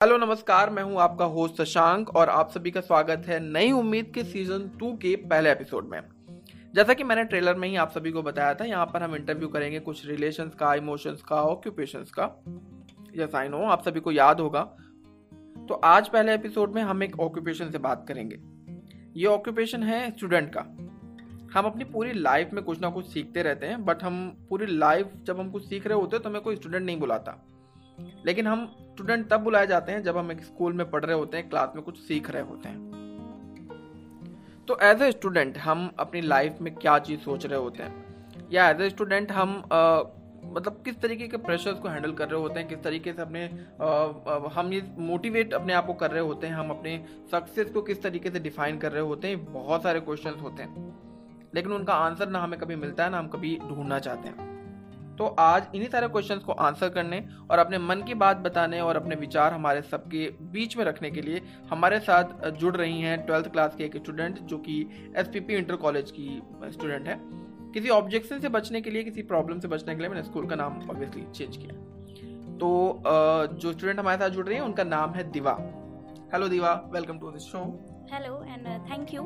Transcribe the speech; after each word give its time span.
Hello, 0.00 0.16
नमस्कार, 0.16 0.70
मैं 0.70 0.82
हूँ 0.82 0.96
आपका 1.00 1.24
होस्ट 1.24 1.60
शशांक 1.62 2.10
और 2.16 2.28
आप 2.28 2.50
सभी 2.50 2.70
का 2.70 2.80
स्वागत 2.80 3.24
है 3.26 3.38
नई 3.42 3.72
उम्मीद 3.72 4.10
के 4.14 4.22
सीज़न 4.24 4.66
टू 4.78 4.92
के 4.92 5.14
पहले 5.16 5.50
एपिसोड 5.52 5.88
में। 5.88 6.00
जैसा 6.74 6.94
कि 6.94 7.04
मैंने 7.04 7.24
ट्रेलर 7.24 7.54
में 7.54 7.68
ही 7.68 7.76
आप 7.76 7.90
सभी 7.90 8.12
को 8.12 8.22
बताया 8.22 8.54
था, 8.54 8.64
यहाँ 8.64 8.86
पर 8.86 9.02
हम 9.02 9.16
इंटरव्यू 9.16 9.48
करेंगे 9.48 9.80
कुछ 9.80 10.06
रिलेशंस 10.06 10.54
का 10.54 10.74
इमोशंस 10.74 11.22
का 11.22 11.42
ऑक्यूपेशंस 11.42 12.10
का। 12.18 12.24
यस 13.16 13.34
आई 13.34 13.48
नो 13.48 13.58
आप 13.64 13.82
सभी 13.82 14.00
को 14.00 14.12
याद 14.12 14.40
होगा। 14.40 14.62
तो 15.68 15.80
आज 15.84 16.08
पहले 16.08 16.34
एपिसोड 16.34 16.74
में 16.74 16.82
हम 16.82 17.02
एक 17.02 17.20
ऑक्यूपेशन 17.20 17.70
से 17.70 17.78
बात 17.78 18.04
करेंगे। 18.08 18.40
ये 19.20 19.26
ऑक्यूपेशन 19.26 19.82
है 19.82 20.10
स्टूडेंट 20.10 20.50
का। 20.56 20.60
हम 21.54 21.66
अपनी 21.66 21.84
पूरी 21.84 22.12
लाइफ 22.12 22.50
में 22.52 22.64
कुछ 22.64 22.80
ना 22.80 22.90
कुछ 22.90 23.12
सीखते 23.12 23.42
रहते 23.42 23.66
हैं 23.66 23.84
बट 23.84 24.02
हम 24.02 24.26
पूरी 24.48 24.66
लाइफ 24.66 25.12
जब 25.24 25.40
हम 25.40 25.50
कुछ 25.50 25.68
सीख 25.68 25.86
रहे 25.86 25.98
होते 25.98 26.16
हैं 26.16 26.22
तो 26.22 26.28
हमें 26.30 26.42
कोई 26.42 26.56
स्टूडेंट 26.56 26.84
नहीं 26.86 26.98
बुलाता। 27.00 27.38
लेकिन 28.26 28.46
हम 28.46 28.76
स्टूडेंट 28.80 29.28
तब 29.28 29.40
बुलाए 29.40 29.66
जाते 29.66 29.92
हैं 29.92 30.02
जब 30.02 30.16
हम 30.16 30.32
एक 30.32 30.40
स्कूल 30.40 30.72
में 30.72 30.90
पढ़ 30.90 31.04
रहे 31.04 31.16
होते 31.16 31.36
हैं 31.36 31.50
क्लास 31.50 31.72
में 31.74 31.84
कुछ 31.84 31.98
सीख 31.98 32.30
रहे 32.30 32.42
होते 32.42 32.68
हैं। 32.68 32.90
तो 34.68 34.78
एज 34.82 35.02
ए 35.02 35.10
स्टूडेंट 35.10 35.58
हम 35.58 35.92
अपनी 35.98 36.20
लाइफ 36.20 36.58
में 36.60 36.74
क्या 36.74 36.98
चीज़ 36.98 37.20
सोच 37.20 37.46
रहे 37.46 37.58
होते 37.58 37.82
हैं? 37.82 38.10
या 38.52 38.70
एज 38.70 38.80
ए 38.80 38.88
स्टूडेंट 38.88 39.32
हम 39.32 39.62
आ, 39.72 40.02
मतलब 40.44 40.82
किस 40.84 41.00
तरीके 41.00 41.28
के 41.28 41.36
प्रेशर्स 41.36 41.78
को 41.78 41.88
हैंडल 41.88 42.12
कर 42.12 42.28
रहे 42.28 42.40
होते 42.40 42.60
हैं? 42.60 42.68
किस 42.68 42.82
तरीके 42.82 43.12
से 43.12 43.22
अपने 43.22 43.66
आ, 43.80 44.04
हम 44.60 44.72
ये 44.72 44.82
मोटिवेट 44.98 45.54
अपने 45.54 45.72
आप 45.72 45.86
को 45.86 45.94
कर 45.94 46.10
रहे 46.10 46.22
होते 46.22 46.46
हैं? 46.46 46.54
हम 46.54 46.70
अपने 46.70 47.04
सक्सेस 47.30 47.70
को 47.70 47.82
किस 47.82 48.02
तरीके 48.02 48.30
से 48.30 48.40
डिफाइन 48.40 48.78
कर 48.78 48.92
रहे 48.92 49.02
होते 49.02 49.28
हैं? 49.28 49.52
बहुत 49.52 49.82
सारे 49.82 50.00
क्वेश्चन 50.00 50.30
होते 50.30 50.62
हैं। 50.62 50.98
लेकिन 51.54 51.72
उनका 51.72 51.94
आंसर 51.94 52.28
ना 52.28 52.38
हमें 52.38 52.60
कभी 52.60 52.76
मिलता 52.76 53.04
है 53.04 53.10
ना 53.10 53.18
हम 53.18 53.28
कभी 53.28 53.58
ढूंढना 53.68 53.98
चाहते 53.98 54.28
हैं। 54.28 54.50
तो 55.20 55.26
आज 55.38 55.66
इन्हीं 55.74 55.88
सारे 55.90 56.06
क्वेश्चंस 56.08 56.42
को 56.42 56.52
आंसर 56.64 56.88
करने 56.88 57.18
और 57.50 57.58
अपने 57.58 57.78
मन 57.78 58.02
की 58.02 58.14
बात 58.14 58.36
बताने 58.36 58.80
और 58.80 58.96
अपने 58.96 59.16
विचार 59.16 59.52
हमारे 59.52 59.82
सबके 59.82 60.28
बीच 60.52 60.76
में 60.76 60.84
रखने 60.84 61.10
के 61.10 61.20
लिए 61.20 61.42
हमारे 61.70 61.98
साथ 61.98 62.48
जुड़ 62.50 62.74
रही 62.76 63.00
हैं 63.00 63.18
ट्वेल्थ 63.26 63.50
क्लास 63.52 63.74
के 63.76 63.84
एक 63.84 63.96
स्टूडेंट 63.96 64.38
जो 64.42 64.58
कि 64.58 64.80
एस 65.16 65.30
इंटर 65.36 65.76
कॉलेज 65.76 66.10
की 66.10 66.40
स्टूडेंट 66.72 67.08
है। 67.08 67.18
किसी 67.72 67.88
ऑब्जेक्शन 67.88 68.40
से 68.40 68.48
बचने 68.48 68.80
के 68.80 68.90
लिए, 68.90 69.02
किसी 69.04 69.22
प्रॉब्लम 69.24 69.60
से 69.60 69.68
बचने 69.68 69.94
के 69.94 70.00
लिए 70.00 70.08
मैंने 70.08 70.22
स्कूल 70.22 70.46
का 70.46 70.56
नाम 70.56 70.80
ऑब्वियसली 70.90 71.26
चेंज 71.34 71.56
किया। 71.56 71.74
तो 72.58 73.02
जो 73.54 73.72
स्टूडेंट 73.72 73.98
हमारे 74.00 74.18
साथ 74.18 74.30
जुड़ 74.30 74.46
रही 74.46 74.56
हैं, 74.56 74.64
उनका 74.64 74.84
नाम 74.86 75.14
है 75.14 75.30
Diva. 75.30 75.56
Hello 76.32 76.48
Diva 76.48 76.72
welcome 76.92 77.18
to 77.18 77.30
this 77.30 77.42
show 77.42 77.64
hello 78.12 78.42
and 78.44 78.66
thank 78.90 79.14
you 79.14 79.22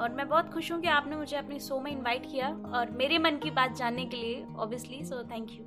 और 0.00 0.10
मैं 0.10 0.28
बहुत 0.28 0.52
खुश 0.52 0.72
हूँ 0.72 0.80
कि 0.80 0.88
आपने 0.88 1.16
मुझे 1.16 1.36
अपने 1.36 1.58
शो 1.60 1.80
में 1.80 1.90
इनवाइट 1.92 2.22
किया 2.22 2.48
और 2.74 2.90
मेरे 2.90 3.18
मन 3.18 3.36
की 3.36 3.50
बात 3.50 3.76
जानने 3.76 4.04
के 4.04 4.16
लिए 4.16 4.44
ऑब्वियसली 4.58 5.04
सो 5.04 5.22
थैंक 5.22 5.50
यू 5.50 5.64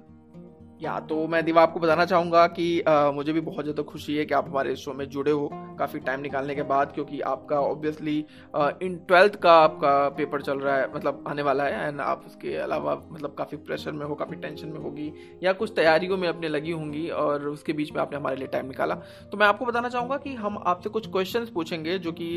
या 0.82 1.00
तो 1.00 1.28
मैं 1.28 1.44
दिवा 1.46 1.62
आपको 1.62 1.80
बताना 1.80 2.06
चाहूँगा 2.06 2.48
कि 2.48 2.82
आ, 2.82 3.12
मुझे 3.12 3.34
भी 3.34 3.42
बहुत 3.42 3.66
ज़्यादा 3.66 3.84
खुशी 3.84 4.16
है 4.16 4.26
कि 4.26 4.34
आप 4.34 4.48
हमारे 4.50 4.76
शो 4.76 4.94
में 4.94 5.10
जुड़े 5.10 5.32
हो 5.32 5.50
काफ़ी 5.80 6.00
टाइम 6.00 6.22
निकालने 6.22 6.56
के 6.56 6.62
बाद 6.62 6.92
क्योंकि 6.92 7.20
आपका 7.22 7.60
ऑब्वियसली 7.60 8.18
इन 8.56 8.98
ट्वेल्थ 9.08 9.36
का 9.36 9.54
आपका 9.54 10.10
पेपर 10.10 10.42
चल 10.42 10.60
रहा 10.60 10.76
है 10.78 10.94
मतलब 10.96 11.24
आने 11.28 11.42
वाला 11.42 11.64
है 11.64 11.88
एंड 11.88 12.02
आप 12.02 12.24
उसके 12.26 12.56
अलावा 12.56 12.96
मतलब 13.12 13.36
काफ़ी 13.38 13.58
प्रेशर 13.58 13.92
में 13.92 14.06
हो 14.06 14.16
काफ़ी 14.16 14.36
टेंशन 14.36 14.68
में 14.68 14.80
होगी 14.80 15.12
या 15.44 15.54
कुछ 15.54 15.74
तैयारियों 15.76 16.18
में 16.18 16.28
अपने 16.28 16.48
लगी 16.48 16.72
होंगी 16.72 17.08
और 17.10 17.48
उसके 17.48 17.74
बीच 17.74 17.92
में 17.92 18.02
आपने 18.02 18.18
हमारे 18.18 18.36
लिए 18.36 18.48
टाइम 18.48 18.68
निकाला। 18.68 18.96
तो 19.32 19.38
मैं 19.38 19.48
आपको 19.48 19.66
बताना 19.66 19.90
चाहूँगा 19.90 20.18
कि 20.18 20.36
हम 20.36 20.64
आपसे 20.68 20.90
कुछ 20.90 21.08
क्वेश्चन 21.08 21.46
पूछेंगे 21.46 21.98
जो 22.00 22.12
कि 22.12 22.30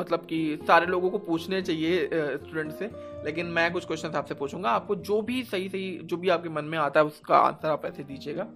मतलब 0.00 0.26
कि 0.26 0.58
सारे 0.66 0.86
लोगों 0.86 1.10
को 1.10 1.18
पूछने 1.20 1.62
चाहिए 1.62 2.08
स्टूडेंट 2.12 2.72
से। 2.72 2.90
लेकिन 3.24 3.46
मैं 3.48 3.70
कुछ 3.72 3.86
क्वेश्चन 3.86 4.16
आपसे 4.16 4.34
पूछूँगा। 4.34 4.70
आपको 4.70 4.94
जो 4.96 5.20
भी 5.22 5.42
सही 5.44 5.68
सही 5.68 5.98
जो 6.04 6.16
भी 6.16 6.28
आपके 6.28 6.48
मन 6.50 6.64
में 6.64 6.78
आता 6.78 7.00
है 7.00 7.06
उसका 7.06 7.36
आंसर 7.38 7.68
आप 7.68 7.84
ऐसे 7.86 8.04
दीजिएगा। 8.04 8.46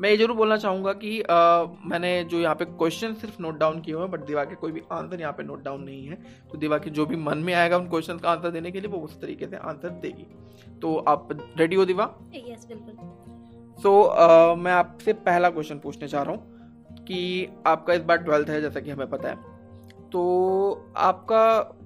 मैं 0.00 0.08
ये 0.10 0.16
ज़रूर 0.16 0.36
बोलना 0.36 0.56
चाहूँगा 0.56 0.92
कि 0.94 1.20
आ, 1.20 1.64
मैंने 1.84 2.24
जो 2.24 2.38
यहाँ 2.40 2.54
पे 2.54 2.64
क्वेश्चन 2.64 3.14
सिर्फ़ 3.14 3.40
नोट 3.42 3.58
डाउन 3.58 3.80
किए 3.80 3.94
हुए 3.94 4.02
हैं 4.02 4.10
बट 4.10 4.24
दिवा 4.26 4.44
के 4.44 4.54
कोई 4.54 4.72
भी 4.72 4.82
आंसर 4.92 5.20
यहाँ 5.20 5.32
पे 5.32 5.42
नोट 5.42 5.62
डाउन 5.64 5.82
नहीं 5.82 6.06
है। 6.06 6.18
तो 6.50 6.58
दिवा 6.58 6.78
के 6.78 6.90
जो 6.90 7.06
भी 7.06 7.16
मन 7.18 7.38
में 7.38 7.52
आएगा 7.54 7.76
उन 7.78 7.88
क्वेश्चन 7.88 8.18
का 8.18 8.30
आंसर 8.30 8.50
देने 8.50 8.70
के 8.70 8.80
लिए 8.80 8.90
वो 8.90 8.98
उस 8.98 9.20
तरीके 9.20 9.46
से 9.46 9.56
आंसर 9.58 9.88
देगी। 10.02 10.26
तो 10.80 10.96
आप 11.08 11.28
रेडी 11.58 11.76
हो 11.76 11.84
दिवा? 11.84 12.04
यस 12.34 12.66
बिल्कुल। 12.68 12.94
सो 13.78 14.54
मैं 14.56 14.72
आपसे 14.72 15.12
पहला 15.24 15.50
क्वेश्चन 15.50 15.78
पूछने 15.78 16.08
चाह 16.08 16.22
रहा 16.22 16.34
हूँ 16.34 17.04
कि 17.04 17.48
आपका 17.66 17.94
इस 17.94 18.02
बार 18.02 18.16
ट्वेल्थ 18.18 18.48
है 18.48 18.60
जैसा 18.60 18.80
कि 18.80 18.90
हमें 18.90 19.10
पता 19.10 19.28
है। 19.28 19.54
तो 20.16 20.92
आपका 20.96 21.44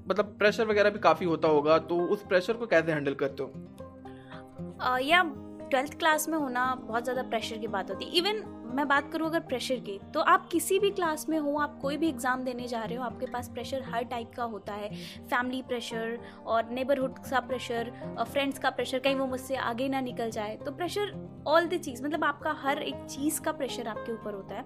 मतलब 0.08 0.34
प्रेशर 0.38 0.66
वगैरह 0.66 0.90
भी 0.90 0.98
काफ़ी 1.00 1.26
होता 1.26 1.48
होगा 1.48 1.78
तो 1.84 1.96
उस 2.08 2.22
प्रेशर 2.24 2.52
को 2.52 2.66
कैसे 2.66 2.92
हैंडल 2.92 3.14
करते 3.14 3.42
हो? 3.42 4.98
या 5.00 5.22
ट्वेल्थ 5.70 5.98
क्लास 5.98 6.28
में 6.28 6.38
होना 6.38 6.74
बहुत 6.76 7.04
ज़्यादा 7.04 7.22
प्रेशर 7.24 7.58
की 7.58 7.66
बात 7.68 7.90
होती 7.90 8.04
है। 8.04 8.10
इवन 8.18 8.42
मैं 8.74 8.86
बात 8.88 9.10
करूँ 9.12 9.26
अगर 9.28 9.40
प्रेशर 9.42 9.76
की 9.78 9.98
तो 10.14 10.20
आप 10.22 10.48
किसी 10.52 10.78
भी 10.78 10.90
क्लास 10.90 11.26
में 11.28 11.38
हो, 11.38 11.56
आप 11.58 11.78
कोई 11.82 11.96
भी 11.96 12.08
एग्ज़ाम 12.08 12.42
देने 12.44 12.66
जा 12.68 12.82
रहे 12.82 12.96
हो, 12.96 13.04
आपके 13.04 13.26
पास 13.26 13.48
प्रेशर 13.48 13.82
हर 13.84 14.04
टाइप 14.04 14.30
का 14.36 14.44
होता 14.44 14.74
है। 14.74 14.90
फैमिली 15.24 15.62
प्रेशर 15.62 16.18
और 16.46 16.70
नेबरहुड 16.70 17.18
का 17.20 17.40
प्रेशर 17.40 17.92
फ्रेंड्स 18.22 18.58
का 18.58 18.70
प्रेशर 18.70 18.98
कहीं 18.98 19.16
वो 19.16 19.26
मुझसे 19.26 19.56
आगे 19.56 19.88
ना 19.88 20.00
निकल 20.00 20.30
जाए 20.30 20.56
तो 20.56 20.72
प्रेशर 20.72 21.14
ऑल 21.48 21.66
द 21.66 21.80
चीज़ 21.80 22.02
मतलब 22.04 22.24
आपका 22.24 22.52
हर 22.58 22.82
एक 22.82 23.04
चीज़ 23.06 23.40
का 23.40 23.52
प्रेशर 23.52 23.88
आपके 23.88 24.12
ऊपर 24.12 24.34
होता 24.34 24.54
है। 24.54 24.64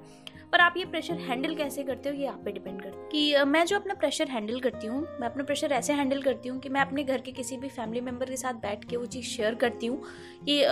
पर 0.55 0.61
आप 0.61 0.75
ये 0.77 0.85
प्रेशर 0.85 1.15
हैंडल 1.19 1.55
कैसे 1.55 1.83
करते 1.83 2.09
हो, 2.09 2.15
ये 2.15 2.27
आप 2.27 2.43
पे 2.45 2.53
डिपेंड 2.53 2.83
करता 2.83 2.99
है। 2.99 3.09
कि 3.09 3.45
मैं 3.45 3.65
जो 3.67 3.77
अपना 3.77 3.95
प्रेशर 3.95 4.29
हैंडल 4.29 4.61
करती 4.61 4.87
हूँ, 4.87 5.01
मैं 5.21 5.29
अपना 5.29 5.45
प्रेशर 5.45 5.73
ऐसे 5.73 5.93
हैंडल 5.93 6.23
करती 6.23 6.49
हूँ 6.49 6.59
कि 6.61 6.69
मैं 6.69 6.81
अपने 6.81 7.05
घर 7.05 7.21
के 7.21 7.33
किसी 7.33 7.57
भी 7.57 7.69
फैमिली 7.69 8.01
मेंबर 8.01 8.27
के 8.27 8.37
साथ 8.37 8.55
बैठ 8.63 8.85
के 8.85 8.97
वो 8.97 9.07
चीज़ 9.07 9.27
शेयर 9.27 9.55
करती 9.55 9.87
हूँ 9.87 10.03
कि 10.45 10.63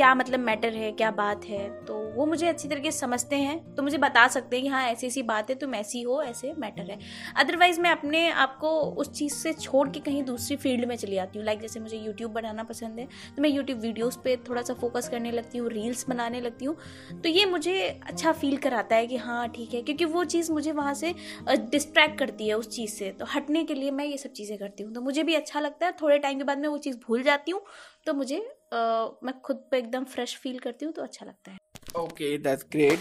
क्या 0.00 0.14
मतलब 0.14 0.40
मैटर 0.40 0.74
है, 0.74 0.90
क्या 0.92 1.10
बात 1.12 1.44
है? 1.44 1.68
तो 1.86 1.94
वो 2.14 2.24
मुझे 2.26 2.46
अच्छी 2.48 2.68
तरीके 2.68 2.90
से 2.90 2.98
समझते 2.98 3.36
हैं। 3.36 3.74
तो 3.74 3.82
मुझे 3.82 3.98
बता 3.98 4.26
सकते 4.28 4.56
हैं 4.56 4.62
कि 4.64 4.68
हाँ 4.68 4.82
ऐसी 4.82 5.06
ऐसी 5.06 5.22
बात 5.22 5.50
है, 5.50 5.56
तुम 5.56 5.74
ऐसी 5.74 6.00
हो, 6.02 6.20
ऐसे 6.22 6.52
मैटर 6.58 6.90
है। 6.90 6.98
अदरवाइज़ 7.36 7.80
मैं 7.80 7.90
अपने 7.90 8.28
आप 8.30 8.56
को 8.60 8.70
उस 9.00 9.10
चीज़ 9.12 9.34
से 9.34 9.52
छोड़ 9.54 9.88
के 9.88 10.00
कहीं 10.00 10.22
दूसरी 10.24 10.56
फ़ील्ड 10.56 10.84
में 10.84 10.94
चली 10.96 11.14
जाती 11.14 11.38
हूँ। 11.38 11.44
लाइक 11.46 11.60
जैसे 11.60 11.80
मुझे 11.80 11.96
यूट्यूब 11.96 12.32
बनाना 12.32 12.62
पसंद 12.62 12.98
है 12.98 13.06
तो 13.36 13.42
मैं 13.42 13.50
यूट्यूब 13.50 13.80
वीडियोज़ 13.80 14.16
पर 14.18 14.44
थोड़ा 14.48 14.62
सा 14.62 14.74
फोकस 14.74 15.08
करने 15.08 15.30
लगती 15.30 15.58
हूँ 15.58 15.70
रील्स 15.70 16.08
बनाने 16.08 16.40
लगती 16.40 16.64
हूँ। 16.64 16.76
तो 17.22 17.28
ये 17.28 17.44
मुझे 17.46 17.78
अच्छा 18.06 18.32
फील 18.32 18.56
कराता 18.58 18.96
है 18.96 19.06
कि 19.06 19.16
हाँ 19.18 19.48
ठीक 19.48 19.74
है, 19.74 19.82
क्योंकि 19.82 20.04
वो 20.06 20.24
चीज़ 20.26 20.52
मुझे 20.52 20.72
वहाँ 20.72 20.94
से 20.94 21.14
डिस्ट्रैक्ट 21.48 22.18
करती 22.18 22.48
है 22.48 22.54
उस 22.54 22.68
चीज़ 22.68 22.94
से। 22.94 23.10
तो 23.10 23.26
हटने 23.34 23.64
के 23.64 23.74
लिए 23.74 23.90
मैं 23.90 24.04
ये 24.04 24.16
सब 24.16 24.32
चीज़ें 24.32 24.56
करती 24.58 24.82
हूँ। 24.82 24.92
तो 24.94 25.00
मुझे 25.00 25.22
भी 25.22 25.34
अच्छा 25.34 25.60
लगता 25.60 25.86
है, 25.86 25.92
थोड़े 26.02 26.18
टाइम 26.18 26.38
के 26.38 26.44
बाद 26.44 26.58
मैं 26.58 26.68
वो 26.68 26.78
चीज़ 26.78 26.96
भूल 27.06 27.22
जाती 27.22 27.50
हूँ 27.50 27.62
तो 28.06 28.14
मुझे 28.14 28.38
uh, 28.72 29.24
मैं 29.24 29.40
खुद 29.40 29.64
पे 29.70 29.78
एकदम 29.78 30.04
फ्रेश 30.06 30.36
फील 30.36 30.58
करती 30.58 30.84
हूँ 30.84 30.92
तो 30.94 31.02
अच्छा 31.02 31.26
लगता 31.26 31.50
है। 31.50 31.58
ओके 31.98 32.36
दैट्स 32.38 32.64
ग्रेट 32.72 32.98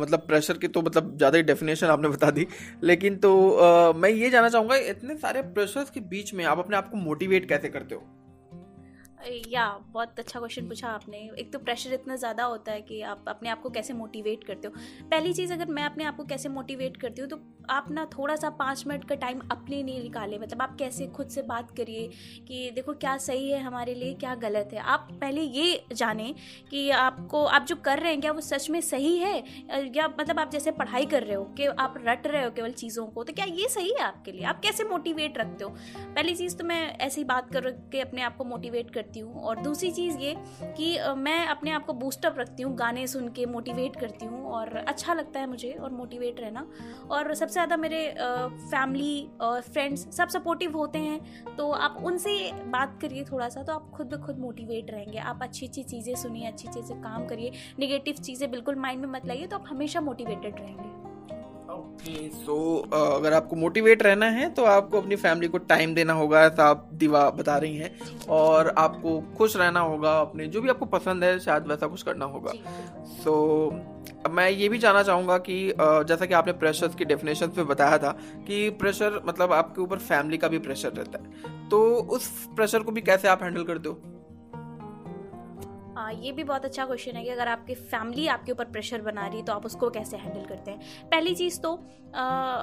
मतलब 0.00 0.26
प्रेशर 0.26 0.58
की 0.58 0.68
तो 0.68 0.82
मतलब 0.82 1.16
ज़्यादा 1.16 1.36
ही 1.36 1.42
डेफिनेशन 1.42 1.86
आपने 1.86 2.08
बता 2.08 2.30
दी। 2.30 2.46
लेकिन 2.82 3.16
तो 3.16 3.30
uh, 3.50 3.96
मैं 3.96 4.10
ये 4.10 4.30
जानना 4.30 4.48
चाहूँगा 4.48 4.76
इतने 4.88 5.16
सारे 5.16 5.42
प्रेशर्स 5.52 5.90
के 5.90 6.00
बीच 6.10 6.34
में 6.34 6.44
आप 6.44 6.58
अपने 6.58 6.76
आप 6.76 6.90
को 6.90 6.96
मोटिवेट 6.96 7.48
कैसे 7.48 7.68
करते 7.68 7.94
हो? 7.94 8.02
या, 9.22 9.66
बहुत 9.92 10.18
अच्छा 10.18 10.38
क्वेश्चन 10.38 10.68
पूछा 10.68 10.88
आपने। 10.88 11.18
एक 11.38 11.52
तो 11.52 11.58
प्रेशर 11.58 11.92
इतना 11.92 12.16
ज़्यादा 12.16 12.44
होता 12.44 12.72
है 12.72 12.80
कि 12.82 13.00
आप 13.02 13.24
अपने 13.28 13.48
आप 13.48 13.60
को 13.62 13.70
कैसे 13.70 13.92
मोटिवेट 13.94 14.44
करते 14.44 14.68
हो। 14.68 14.74
पहली 15.10 15.32
चीज़ 15.32 15.52
अगर 15.52 15.66
मैं 15.68 15.84
अपने 15.84 16.04
आप 16.04 16.16
को 16.16 16.24
कैसे 16.24 16.48
मोटिवेट 16.48 16.96
करती 16.96 17.20
हूँ 17.22 17.28
तो 17.30 17.38
आप 17.70 17.90
ना 17.90 18.04
थोड़ा 18.12 18.36
सा 18.36 18.48
पाँच 18.50 18.84
मिनट 18.86 19.04
का 19.08 19.14
टाइम 19.14 19.40
अपने 19.50 19.82
लिए 19.82 20.02
निकालें। 20.02 20.38
मतलब 20.38 20.62
आप 20.62 20.76
कैसे 20.78 21.06
खुद 21.06 21.28
से 21.28 21.42
बात 21.42 21.70
करिए 21.76 22.08
कि 22.48 22.70
देखो 22.74 22.92
क्या 22.94 23.16
सही 23.18 23.50
है 23.50 23.60
हमारे 23.62 23.94
लिए, 23.94 24.14
क्या 24.14 24.34
गलत 24.36 24.70
है। 24.72 24.78
आप 24.80 25.08
पहले 25.20 25.40
ये 25.40 25.84
जानें 25.92 26.34
कि 26.70 26.88
आपको, 26.90 27.44
आप 27.44 27.66
जो 27.66 27.76
कर 27.76 27.98
रहे 27.98 28.12
हैं, 28.12 28.20
क्या 28.20 28.32
वो 28.32 28.40
सच 28.40 28.68
में 28.70 28.80
सही 28.80 29.16
है? 29.18 29.36
या 29.96 30.08
मतलब 30.10 30.40
आप 30.40 30.50
जैसे 30.50 30.70
पढ़ाई 30.72 31.06
कर 31.06 31.22
रहे 31.22 31.34
हो 31.34 31.44
कि 31.56 31.66
आप 31.66 31.94
रट 32.06 32.26
रहे 32.26 32.44
हो 32.44 32.50
केवल 32.50 32.72
चीज़ों 32.72 33.06
को 33.06 33.24
तो 33.24 33.32
क्या 33.32 33.44
ये 33.46 33.68
सही 33.68 33.90
है 33.90 34.04
आपके 34.04 34.32
लिए? 34.32 34.44
आप 34.44 34.60
कैसे 34.60 34.84
मोटिवेट 34.84 35.38
रखते 35.38 35.64
हो? 35.64 35.70
पहली 35.98 36.34
चीज़ 36.36 36.56
तो 36.56 36.64
मैं 36.64 36.82
ऐसी 36.98 37.24
बात 37.24 37.52
कर 37.52 37.70
के 37.92 38.00
अपने 38.00 38.22
आप 38.22 38.36
को 38.36 38.44
मोटिवेट 38.44 38.90
करती 38.90 39.11
करती 39.12 39.20
हूँ। 39.20 39.42
और 39.42 39.60
दूसरी 39.62 39.90
चीज़ 39.92 40.18
ये 40.18 40.34
कि 40.76 40.98
मैं 41.16 41.46
अपने 41.46 41.70
आप 41.70 41.86
को 41.86 41.92
बूस्टअप 41.94 42.38
रखती 42.38 42.62
हूँ, 42.62 42.74
गाने 42.76 43.06
सुन 43.06 43.28
के 43.28 43.46
मोटिवेट 43.46 43.96
करती 43.96 44.26
हूँ 44.26 44.44
और 44.52 44.76
अच्छा 44.78 45.14
लगता 45.14 45.40
है 45.40 45.46
मुझे 45.46 45.72
और 45.72 45.90
मोटिवेट 45.92 46.40
रहना। 46.40 46.66
और 47.10 47.34
सबसे 47.34 47.52
ज़्यादा 47.52 47.76
मेरे 47.76 48.02
फैमिली 48.18 49.28
और 49.40 49.60
फ्रेंड्स 49.62 50.06
सब 50.16 50.28
सपोर्टिव 50.28 50.76
होते 50.76 50.98
हैं। 50.98 51.54
तो 51.56 51.70
आप 51.72 52.02
उनसे 52.04 52.36
बात 52.66 52.98
करिए 53.02 53.24
थोड़ा 53.24 53.48
सा 53.48 53.62
तो 53.62 53.72
आप 53.72 53.90
खुद 53.94 54.14
ब 54.14 54.22
खुद 54.24 54.38
मोटिवेट 54.38 54.90
रहेंगे। 54.90 55.18
आप 55.20 55.42
अच्छी 55.42 55.66
अच्छी 55.66 55.82
चीज़ें 55.84 56.14
सुनिए 56.16 56.46
अच्छी 56.46 56.68
चीज़ें 56.68 57.00
काम 57.02 57.26
करिए। 57.26 57.52
निगेटिव 57.78 58.14
चीज़ें 58.22 58.50
बिल्कुल 58.50 58.74
माइंड 58.76 59.00
में 59.00 59.08
मत 59.10 59.26
लाइए 59.26 59.46
तो 59.46 59.56
आप 59.56 59.64
हमेशा 59.68 60.00
मोटिवेटेड 60.00 60.60
रहेंगे। 60.60 61.01
ओके 62.02 62.28
सो 62.28 62.54
अगर 62.92 63.32
आपको 63.32 63.56
मोटिवेट 63.56 64.02
रहना 64.02 64.26
है 64.26 64.48
तो 64.50 64.64
आपको 64.64 65.00
अपनी 65.00 65.16
फैमिली 65.16 65.48
को 65.48 65.58
टाइम 65.58 65.94
देना 65.94 66.12
होगा 66.12 66.42
ऐसा 66.44 66.64
आप 66.64 66.88
दिवा 66.92 67.30
बता 67.30 67.56
रही 67.56 67.76
हैं। 67.76 67.90
और 68.28 68.68
आपको 68.68 69.20
खुश 69.38 69.56
रहना 69.56 69.80
होगा 69.80 70.18
अपने 70.20 70.46
जो 70.46 70.60
भी 70.60 70.68
आपको 70.68 70.86
पसंद 70.86 71.24
है 71.24 71.38
शायद 71.40 71.66
वैसा 71.66 71.86
कुछ 71.86 72.02
करना 72.02 72.24
होगा। 72.24 72.52
सो 73.06 73.70
so, 73.70 74.30
मैं 74.30 74.50
ये 74.50 74.68
भी 74.68 74.78
जानना 74.78 75.02
चाहूँगा 75.02 75.38
कि 75.38 75.74
जैसा 75.80 76.26
कि 76.26 76.34
आपने 76.34 76.52
प्रेशर 76.52 76.88
की 76.88 77.04
डेफिनेशन 77.04 77.46
पे 77.46 77.64
बताया 77.64 77.98
था 77.98 78.10
कि 78.46 78.70
प्रेशर 78.70 79.20
मतलब 79.26 79.52
आपके 79.52 79.82
ऊपर 79.82 79.98
फैमिली 79.98 80.38
का 80.38 80.48
भी 80.48 80.58
प्रेशर 80.58 80.92
रहता 80.92 81.18
है। 81.18 81.68
तो 81.68 81.82
उस 81.94 82.28
प्रेशर 82.56 82.82
को 82.82 82.92
भी 82.92 83.00
कैसे 83.00 83.28
आप 83.28 83.42
हैंडल 83.42 83.64
करते 83.64 83.88
हो? 83.88 84.00
आ, 85.96 86.10
ये 86.10 86.32
भी 86.32 86.44
बहुत 86.44 86.64
अच्छा 86.64 86.84
क्वेश्चन 86.86 87.16
है 87.16 87.22
कि 87.24 87.30
अगर 87.30 87.48
आपकी 87.48 87.74
फैमिली 87.74 88.26
आपके 88.26 88.52
ऊपर 88.52 88.64
प्रेशर 88.64 89.00
बना 89.00 89.26
रही 89.26 89.38
है 89.38 89.44
तो 89.44 89.52
आप 89.52 89.66
उसको 89.66 89.90
कैसे 89.90 90.16
हैंडल 90.16 90.44
करते 90.44 90.70
हैं? 90.70 91.08
पहली 91.10 91.34
चीज़ 91.34 91.60
तो 91.60 91.74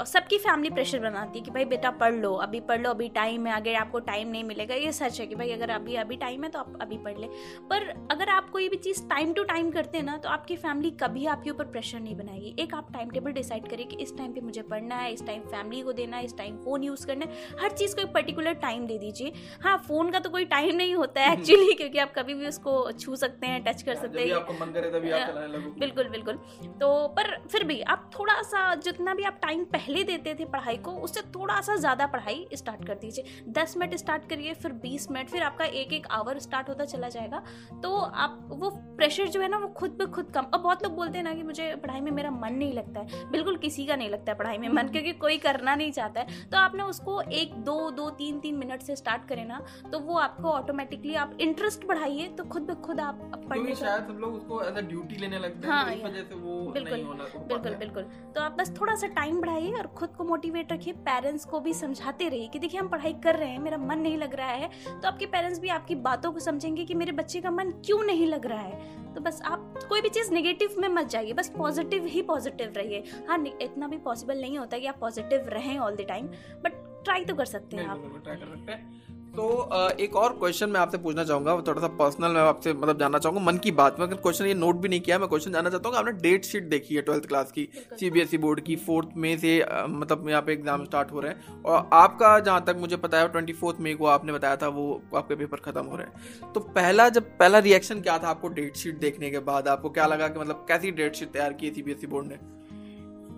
सबकी 0.06 0.38
फैमिली 0.38 0.70
प्रेशर 0.70 1.00
बनाती 1.00 1.40
है 1.40 1.46
कि 1.46 1.52
भाई 1.52 1.66
बेटा 1.66 1.90
पढ़ 1.92 2.14
लो 2.14 2.34
अभी 2.36 2.60
पढ़ 2.60 2.82
लो 2.82 2.90
अभी 2.90 3.08
टाइम 3.10 3.48
है 3.48 3.56
अगर 3.56 3.76
आपको 3.76 4.00
टाइम 4.00 4.28
नहीं 4.28 4.44
मिलेगा 4.44 4.76
ये 4.76 4.92
सच 4.92 5.20
है 5.20 5.28
कि 5.28 5.36
भाई 5.36 5.52
अगर 5.52 5.70
अभी 5.70 5.96
अभी 5.96 6.16
टाइम 6.16 6.44
है 6.44 6.50
तो 6.50 6.60
आप 6.60 6.78
अभी 6.82 6.98
पढ़ 6.98 7.18
लें। 7.18 7.30
पर 7.70 7.88
अगर 8.12 8.30
आप 8.30 8.50
कोई 8.50 8.70
भी 8.70 8.78
चीज़ 8.78 9.02
टाइम 9.10 9.34
टू 9.34 9.44
टाइम 9.44 9.72
करते 9.72 9.98
हैं 9.98 10.06
ना 10.06 10.18
तो 10.18 10.30
आपकी 10.30 10.56
फैमिली 10.56 10.92
कभी 10.92 11.26
आपके 11.26 11.50
ऊपर 11.50 11.66
प्रेशर 11.66 12.00
नहीं 12.00 12.16
बनाएगी। 12.16 12.56
एक 12.60 12.74
आप 12.76 12.92
टाइम 12.94 13.10
टेबल 13.10 13.32
डिसाइड 13.32 13.68
करिए 13.70 13.86
कि 13.86 13.98
इस 14.04 14.16
टाइम 14.18 14.34
पर 14.34 14.42
मुझे 14.42 14.62
पढ़ना 14.62 14.96
है 14.96 15.12
इस 15.14 15.26
टाइम 15.28 15.42
फैमिली 15.46 15.82
को 15.82 15.94
देना 15.94 16.18
है 16.18 16.26
इस 16.26 16.38
टाइम 16.38 16.58
फ़ोन 16.58 16.84
यूज़ 16.84 17.06
करना 17.08 17.26
है 17.26 17.58
हर 17.62 17.72
चीज़ 17.72 17.96
को 17.96 18.02
एक 18.02 18.14
पर्टिकुलर 18.14 18.54
टाइम 18.62 18.86
दे 18.88 18.98
दीजिए। 18.98 19.34
हाँ 19.64 19.78
फ़ोन 19.88 20.12
का 20.12 20.20
तो 20.20 20.30
कोई 20.30 20.46
टाइम 20.46 20.76
नहीं 20.76 20.96
होता 20.96 21.22
है 21.22 21.34
एक्चुअली 21.40 21.74
क्योंकि 21.74 21.98
आप 21.98 22.14
कभी 22.16 22.34
भी 22.34 22.48
उसको 22.48 22.92
छू 22.92 23.16
सकते 23.20 23.48
हैं 23.48 23.64
टच 23.64 23.82
कर 23.82 23.96
सकते 23.96 24.20
हैं। 24.20 24.34
आपको 24.36 24.54
मन 24.56 24.72
करे 24.74 24.92
तभी 24.92 25.12
आप 25.12 25.28
चलाने 25.28 25.48
लगो 25.50 25.72
बिल्कुल 25.80 26.10
बिल्कुल। 26.10 26.36
तो 26.80 26.92
पर 27.10 27.32
फिर 27.44 27.64
भी 27.64 27.80
आप 27.84 28.10
थोड़ा 28.14 28.42
सा 28.44 28.74
जितना 28.78 29.14
भी 29.14 29.24
आप 29.24 29.40
टाइम 29.42 29.64
पहले 29.72 30.04
देते 30.04 30.36
थे 30.36 30.46
पढ़ाई 30.48 30.78
को 30.80 30.92
उससे 31.02 31.22
थोड़ा 31.32 31.60
सा 31.62 31.76
ज़्यादा 31.78 32.06
पढ़ाई 32.08 32.48
स्टार्ट 32.54 32.86
कर 32.88 32.96
दीजिए। 32.98 33.44
दस 33.54 33.76
मिनट 33.78 33.96
स्टार्ट 33.98 34.30
करिए 34.30 34.54
फिर 34.56 34.72
बीस 34.82 35.10
मिनट 35.12 35.30
फिर 35.30 35.44
आपका 35.44 35.66
एक 35.66 35.94
एक 35.94 36.08
आवर 36.12 36.40
स्टार्ट 36.40 36.70
होता 36.70 36.86
चला 36.88 37.10
जाएगा। 37.10 37.44
तो 37.84 37.96
आप 37.96 38.48
वो 38.52 38.70
प्रेशर 38.98 39.28
जो 39.28 39.42
है 39.42 39.48
ना 39.48 39.58
वो 39.58 39.68
खुद 39.80 39.98
ब 40.02 40.10
खुद 40.12 40.32
कम। 40.32 40.46
अब 40.54 40.60
बहुत 40.60 40.84
लोग 40.84 40.96
बोलते 40.96 41.18
हैं 41.18 41.26
ना 41.26 41.34
कि 41.34 41.44
मुझे 41.44 41.74
पढ़ाई 41.78 42.02
में 42.02 42.12
मेरा 42.12 42.32
मन 42.32 42.54
नहीं 42.54 42.74
लगता 42.74 43.00
है। 43.00 43.32
बिल्कुल 43.32 43.58
किसी 43.60 43.86
का 43.86 43.96
नहीं 43.96 44.10
लगता 44.10 44.32
है 44.32 44.38
पढ़ाई 44.38 44.58
में 44.58 44.68
मन 44.70 44.88
क्योंकि 44.88 45.14
कोई 45.20 45.38
करना 45.40 45.76
नहीं 45.76 45.92
चाहता 45.92 46.22
है। 46.22 46.28
तो 46.50 46.58
आपने 46.58 46.84
उसको 46.86 47.22
एक 47.22 47.54
दो 47.64 47.90
दो 47.92 48.10
तीन 48.18 48.40
तीन 48.40 48.56
मिनट 48.56 48.82
से 48.82 48.96
स्टार्ट 48.96 49.28
करें 49.30 49.46
ना 49.46 49.62
तो 49.92 50.00
वो 50.00 50.18
आपको 50.20 50.50
ऑटोमेटिकली 50.50 51.16
आप 51.16 51.38
इंटरेस्ट 51.42 51.86
बढ़ाइए 51.88 52.28
तो 52.38 52.44
खुद 52.46 52.62
ब 52.62 52.74
खुद 52.82 53.00
आप 53.00 53.09
पढ़ने 53.12 53.76
शायद 53.76 54.08
सब 54.08 54.18
लोग 54.22 54.34
उसको 54.36 54.62
एज 54.64 54.78
अ 54.78 54.82
ड्यूटी 54.82 55.16
लेने 55.16 55.40
लगते 55.40 55.68
हैं 55.68 55.74
हाँ, 55.74 55.86
तो 55.86 55.98
इस 55.98 56.04
वजह 56.04 56.24
से 56.24 56.36
वो 56.36 56.60
बिल्कुल 56.72 56.94
नहीं 56.94 57.04
होना 57.04 57.24
बिल्कुल 57.48 57.76
बिल्कुल। 57.76 58.04
तो 58.36 58.42
आप 58.42 58.52
बस 58.52 58.74
थोड़ा 58.82 58.96
सा 58.96 59.08
टाइम 59.08 59.42
बढ़ाइए 59.42 59.72
और 59.72 59.88
खुद 59.88 60.10
को 60.10 60.24
मोटिवेट 60.24 60.72
रखिए 60.72 60.94
पेरेंट्स 60.94 61.46
को 61.46 61.60
भी 61.60 61.74
समझाते 61.74 62.30
रहिए 62.30 62.48
कि 62.48 62.60
देखिए 62.60 62.80
हम 62.80 62.88
पढ़ाई 62.88 63.14
कर 63.14 63.36
रहे 63.36 63.50
हैं 63.50 63.60
मेरा 63.60 63.78
मन 63.78 64.00
नहीं 64.00 64.18
लग 64.18 64.36
रहा 64.36 64.48
है 64.48 64.70
तो 64.86 65.08
आपके 65.08 65.26
पेरेंट्स 65.26 65.60
भी 65.60 65.70
आपकी 65.70 65.96
बातों 65.96 66.32
को 66.32 66.40
समझेंगे 66.40 66.86
कि 66.86 66.94
मेरे 66.94 67.12
बच्चे 67.12 67.42
का 67.42 67.52
मन 67.52 67.72
क्यों 67.86 68.04
नहीं 68.04 68.28
लग 68.28 68.46
रहा 68.46 68.60
है। 68.60 68.98
तो 69.14 69.22
बस 69.22 69.42
आप 69.46 69.80
कोई 69.90 70.02
भी 70.02 70.10
चीज़ 70.10 70.32
नेगेटिव 70.34 70.76
में 70.78 70.88
मत 70.90 71.08
जाइए 71.10 71.34
बस 71.34 71.50
पॉजिटिव 71.50 72.06
ही 72.06 72.22
पॉजिटिव 72.22 72.74
रहिए। 72.78 73.04
हाँ 73.30 73.44
इतना 73.62 73.88
भी 73.88 73.98
पॉसिबल 73.98 74.42
नहीं 74.42 74.58
होता 74.58 74.78
कि 74.78 74.88
आप 74.88 75.00
पॉजिटिव 75.00 75.50
रहें 75.50 75.78
all 75.80 75.96
the 75.96 76.06
time 76.08 76.28
but 76.64 76.74
try 77.06 77.26
तो 77.26 77.36
कर 77.36 77.46
सकते 77.46 77.78
हैं 77.78 77.88
आप। 77.88 78.22
ट्राई 78.24 78.36
कर 78.36 78.46
सकते 78.46 78.72
हैं। 78.72 79.18
तो 79.40 79.96
एक 80.00 80.16
और 80.16 80.34
क्वेश्चन 80.40 80.70
मैं 80.70 80.80
आपसे 80.80 80.98
पूछना 80.98 81.24
चाहूँगा 81.24 81.56
थोड़ा 81.68 81.82
सा 81.82 81.88
पर्सनल 81.98 82.32
मैं 82.32 82.42
आपसे 82.42 82.74
मतलब 82.74 82.98
जानना 83.00 83.20
चाहूँगा 83.20 83.42
मन 83.42 83.58
की 83.58 83.72
बात 83.72 84.00
में। 84.00 84.06
अगर 84.08 84.16
क्वेश्चन 84.18 84.46
ये 84.46 84.54
नोट 84.54 84.76
भी 84.76 84.90
नहीं 84.90 85.00
किया 85.02 85.20
मैं 85.20 85.30
क्वेश्चन 85.30 85.52
जानना 85.52 85.70
चाहता 85.70 85.90
हूँ 85.90 85.98
आपने 85.98 86.12
डेट 86.22 86.46
शीट 86.46 86.64
देखी 86.70 86.96
है 86.96 87.02
ट्वेल्थ 87.02 87.28
क्लास 87.28 87.52
की 87.52 87.68
सीबीएसई 88.00 88.38
बोर्ड 88.38 88.62
की 88.62 88.76
फोर्थ 88.76 89.16
मई 89.18 89.38
से 89.38 89.58
मतलब 89.90 90.30
यहाँ 90.30 90.42
पे 90.42 90.54
एग्ज़ाम 90.54 90.84
स्टार्ट 90.86 91.12
हो 91.12 91.20
रहे 91.20 91.32
हैं। 91.32 91.62
और 91.64 91.90
आपका 91.94 92.38
जहाँ 92.40 92.64
तक 92.68 92.78
मुझे 92.80 92.98
पता 92.98 93.20
है 93.20 93.28
ट्वेंटी 93.30 93.54
फोर्थ 93.54 93.82
मई 93.82 93.94
को 93.94 94.06
आपने 94.08 94.34
बताया 94.34 94.56
था 94.56 94.68
वो 94.70 95.02
आपके 95.16 95.36
पेपर 95.36 95.58
खत्म 95.66 95.86
हो 95.86 95.98
रहे 95.98 96.08
हैं। 96.08 96.52
तो 96.54 96.60
पहला 96.60 97.10
जब 97.10 97.38
पहला 97.40 97.60
रिएक्शन 97.62 98.02
क्या 98.02 98.18
था 98.18 98.30
आपको 98.30 98.48
डेट 98.50 98.76
शीट 98.76 99.00
देखने 99.00 99.30
के 99.30 99.40
बाद? 99.42 99.68
आपको 99.68 99.90
क्या 99.90 100.06
लगा 100.08 100.28
कि 100.28 100.40
मतलब 100.40 100.66
कैसी 100.68 100.92
डेट 100.94 101.16
शीट 101.16 101.32
तैयार 101.32 101.54
की 101.54 101.68
है 101.68 101.74
सीबीएसई 101.74 102.08
बोर्ड 102.08 102.28
ने? 102.28 102.59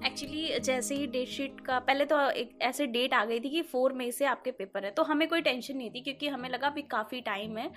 एक्चुअली 0.06 0.59
जैसे 0.59 0.95
ही 0.95 1.06
डेट 1.07 1.27
शीट 1.27 1.59
का 1.62 1.77
पहले 1.80 2.06
तो 2.06 2.19
एक 2.31 2.57
ऐसे 2.62 2.86
डेट 2.88 3.13
आ 3.13 3.24
गई 3.25 3.39
थी 3.39 3.50
कि 3.50 3.62
फोर 3.62 3.94
मई 3.94 4.12
से 4.12 4.25
आपके 4.25 4.51
पेपर 4.51 4.86
है। 4.86 4.92
तो 4.92 5.03
हमें 5.03 5.27
कोई 5.27 5.42
टेंशन 5.42 5.77
नहीं 5.77 5.89
थी 5.92 6.01
क्योंकि 6.01 6.27
हमें 6.27 6.50
लगा 6.50 6.68
अभी 6.68 6.81
काफ़ी 6.92 7.21
टाइम 7.21 7.57
है। 7.57 7.69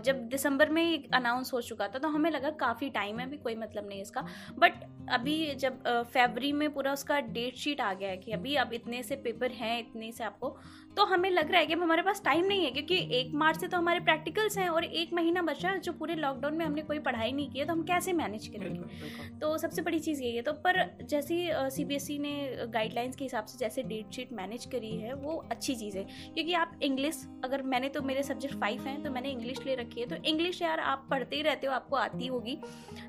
जब 0.00 0.20
दिसंबर 0.28 0.68
में 0.68 0.82
ही 0.82 1.02
अनाउंस 1.14 1.52
हो 1.52 1.60
चुका 1.60 1.88
था 1.88 1.98
तो 1.98 2.08
हमें 2.08 2.30
लगा 2.30 2.50
काफ़ी 2.60 2.90
टाइम 2.90 3.18
है 3.18 3.26
अभी 3.26 3.36
कोई 3.36 3.54
मतलब 3.54 3.88
नहीं 3.88 4.00
इसका। 4.02 4.24
बट 4.58 4.84
अभी 5.10 5.54
जब 5.54 5.82
फेबरी 6.06 6.52
में 6.52 6.68
पूरा 6.74 6.92
उसका 6.92 7.20
डेट 7.20 7.56
शीट 7.56 7.80
आ 7.80 7.92
गया 7.94 8.08
है 8.10 8.16
कि 8.16 8.32
अभी 8.32 8.54
अब 8.56 8.72
इतने 8.72 9.02
से 9.02 9.16
पेपर 9.16 9.50
हैं 9.52 9.78
इतने 9.80 10.12
से 10.12 10.24
आपको 10.24 10.56
तो 10.96 11.04
हमें 11.04 11.30
लग 11.30 11.50
रहा 11.50 11.60
है 11.60 11.66
कि 11.66 11.72
अब 11.72 11.82
हमारे 11.82 12.02
पास 12.02 12.22
टाइम 12.24 12.44
नहीं 12.44 12.64
है 12.64 12.70
क्योंकि 12.70 12.96
एक 13.18 13.34
मार्च 13.34 13.60
से 13.60 13.68
तो 13.68 13.76
हमारे 13.76 14.00
प्रैक्टिकल्स 14.00 14.58
हैं 14.58 14.68
और 14.68 14.84
एक 14.84 15.12
महीना 15.12 15.42
बचा 15.42 15.68
है 15.68 15.80
जो 15.80 15.92
पूरे 15.92 16.14
लॉकडाउन 16.14 16.54
में 16.54 16.64
हमने 16.64 16.82
कोई 16.82 16.98
पढ़ाई 17.00 17.32
नहीं 17.32 17.50
की 17.50 17.58
है 17.58 17.64
तो 17.66 17.72
हम 17.72 17.82
कैसे 17.82 18.12
मैनेज 18.12 18.46
करेंगे? 18.48 19.38
तो 19.40 19.56
सबसे 19.58 19.82
बड़ी 19.82 19.98
चीज़ 20.00 20.22
यही 20.22 20.36
है। 20.36 20.42
तो 20.42 20.52
पर 20.64 20.84
जैसे 21.02 21.47
सी 21.50 22.14
ई 22.14 22.18
ने 22.18 22.66
गाइडलाइंस 22.68 23.16
के 23.16 23.24
हिसाब 23.24 23.44
से 23.44 23.58
जैसे 23.58 23.82
डेट 23.84 24.12
शीट 24.12 24.32
मैनेज 24.32 24.64
करी 24.66 24.90
है, 24.92 25.14
वो 25.14 25.36
अच्छी 25.50 25.74
चीज़ 25.74 25.98
है। 25.98 26.04
क्योंकि 26.04 26.52
आप 26.54 26.78
इंग्लिश 26.82 27.24
अगर 27.44 27.62
मैंने 27.64 27.88
तो 27.88 28.02
मेरे 28.02 28.22
सब्जेक्ट 28.22 28.54
फाइव 28.54 28.82
हैं 28.82 29.02
तो 29.02 29.10
मैंने 29.10 29.30
इंग्लिश 29.30 29.64
ले 29.66 29.74
रखी 29.74 30.00
है 30.00 30.06
तो 30.06 30.16
इंग्लिश 30.24 30.62
यार 30.62 30.80
आप 30.80 31.06
पढ़ते 31.10 31.36
ही 31.36 31.42
रहते 31.42 31.66
हो, 31.66 31.72
आपको 31.72 31.96
आती 31.96 32.26
होगी। 32.26 32.58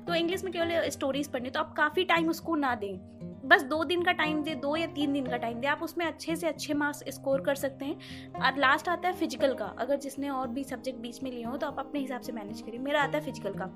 तो 0.06 0.14
इंग्लिश 0.14 0.44
में 0.44 0.52
केवल 0.52 0.88
स्टोरीज 0.90 1.28
पढ़नी 1.28 1.50
तो 1.50 1.60
आप 1.60 1.74
काफ़ी 1.76 2.04
टाइम 2.04 2.28
उसको 2.30 2.56
ना 2.56 2.74
दें। 2.74 2.96
बस 3.48 3.62
दो 3.62 3.82
दिन 3.84 4.02
का 4.02 4.12
टाइम 4.12 4.42
दे, 4.42 4.54
दो 4.54 4.74
या 4.76 4.86
तीन 4.86 5.12
दिन 5.12 5.26
का 5.26 5.36
टाइम 5.36 5.60
दे, 5.60 5.66
आप 5.66 5.82
उसमें 5.82 6.04
अच्छे 6.06 6.36
से 6.36 6.46
अच्छे 6.46 6.74
मार्क्स 6.74 7.02
स्कोर 7.08 7.40
कर 7.40 7.54
सकते 7.54 7.84
हैं। 7.84 8.32
और 8.36 8.58
लास्ट 8.58 8.88
आता 8.88 9.08
है 9.08 9.14
फ़िज़िकल 9.14 9.54
का, 9.54 9.66
अगर 9.78 9.96
जिसने 9.98 10.28
और 10.30 10.48
भी 10.48 10.64
सब्जेक्ट 10.64 10.98
बीच 10.98 11.22
में 11.22 11.30
लिए 11.30 11.44
हो 11.44 11.56
तो 11.56 11.66
आप 11.66 11.78
अपने 11.78 12.00
हिसाब 12.00 12.20
से 12.20 12.32
मैनेज 12.32 12.60
करिए। 12.60 12.80
मेरा 12.80 13.02
आता 13.02 13.18
है 13.18 13.24
फ़िज़िकल 13.24 13.54
का। 13.54 13.72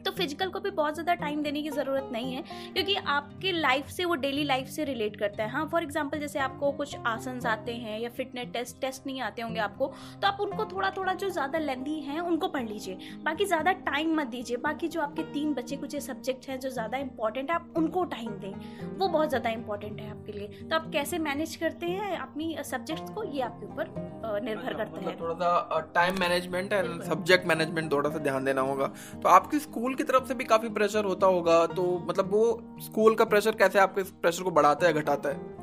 तो 0.00 0.10
फ़िज़िकल 0.12 0.48
को 0.48 0.60
भी 0.60 0.70
बहुत 0.72 0.94
ज़्यादा 0.94 1.14
टाइम 1.16 1.42
देने 1.42 1.62
की 1.62 1.70
ज़रूरत 1.70 2.08
नहीं 2.12 2.34
है 2.34 2.42
क्योंकि 2.72 2.94
आपके 3.08 3.52
लाइफ 3.52 3.88
से 3.90 4.04
वो 4.04 4.14
डेली 4.16 4.44
लाइफ 4.44 4.68
से 4.68 4.84
रिलेट 4.84 5.16
करता 5.16 5.42
है। 5.42 5.50
हाँ 5.50 5.66
फॉर 5.66 5.82
एग्ज़ाम्पल 5.82 6.20
जैसे 6.20 6.38
आपको 6.40 6.72
कुछ 6.72 6.96
आसन 7.06 7.40
आते 7.46 7.74
हैं 7.74 7.98
या 8.00 8.08
फिटनेस 8.10 8.48
टेस्ट 8.52 8.80
टेस्ट 8.80 9.06
नहीं 9.06 9.20
आते 9.22 9.42
होंगे 9.42 9.60
आपको 9.60 9.86
तो 10.22 10.26
आप 10.26 10.40
उनको 10.40 10.64
थोड़ा 10.66 10.90
थोड़ा 10.96 11.12
जो 11.14 11.28
ज़्यादा 11.30 11.58
लेंदी 11.58 11.98
हैं 12.00 12.20
उनको 12.22 12.48
पढ़ 12.48 12.68
लीजिए। 12.68 12.98
बाकी 13.24 13.44
ज़्यादा 13.44 13.72
टाइम 13.84 14.14
मत 14.16 14.26
दीजिए। 14.28 14.56
बाकी 14.58 14.88
जो 14.88 15.00
आपके 15.00 15.22
तीन 15.32 15.52
बच्चे 15.54 15.76
कुछ 15.76 15.96
सब्जेक्ट 16.00 16.48
हैं 16.48 16.58
जो 16.60 16.70
ज़्यादा 16.70 16.98
इंपॉर्टेंट 16.98 17.50
है 17.50 17.56
आप 17.56 17.74
उनको 17.76 18.04
टाइम 18.06 18.30
दें। 18.40 18.52
वो 18.98 19.08
बहुत 19.08 19.28
ज़्यादा 19.28 19.50
इंपॉर्टेंट 19.50 20.00
है 20.00 20.10
आपके 20.10 20.32
लिए। 20.32 20.46
तो 20.60 20.76
आप 20.76 20.90
कैसे 20.92 21.18
मैनेज 21.20 21.56
करते 21.56 21.86
हैं 21.88 22.16
अपनी 22.18 22.56
सब्जेक्ट्स 22.64 23.10
को 23.10 23.24
ये 23.24 23.40
आपके 23.42 23.66
ऊपर 23.66 24.40
निर्भर 24.44 24.74
करते 24.74 25.00
हैं। 25.00 25.18
थोड़ा 25.20 25.34
सा 25.34 25.80
time 25.94 26.18
management 26.20 26.72
and 26.72 27.02
subject 27.02 27.46
management 27.46 27.90
थोड़ा 27.92 28.10
सा 28.10 28.18
ध्यान 28.20 28.44
देना 28.44 28.60
होगा। 28.62 28.86
तो 29.14 29.28
आपके 29.28 29.58
स्कूल 29.58 29.89
स्कूल 29.90 29.96
की 29.96 30.04
तरफ़ 30.04 30.28
से 30.28 30.34
भी 30.34 30.44
काफ़ी 30.44 30.68
प्रेशर 30.68 31.04
होता 31.04 31.26
होगा 31.26 31.66
तो 31.66 32.06
मतलब 32.08 32.30
वो 32.30 32.76
स्कूल 32.80 33.14
का 33.14 33.24
प्रेशर 33.24 33.50
कैसे 33.50 33.78
आपके 33.78 34.02
प्रेशर 34.02 34.42
को 34.42 34.50
बढ़ाता 34.50 34.86
है, 34.86 34.92
घटाता 34.92 35.28
है? 35.28 35.59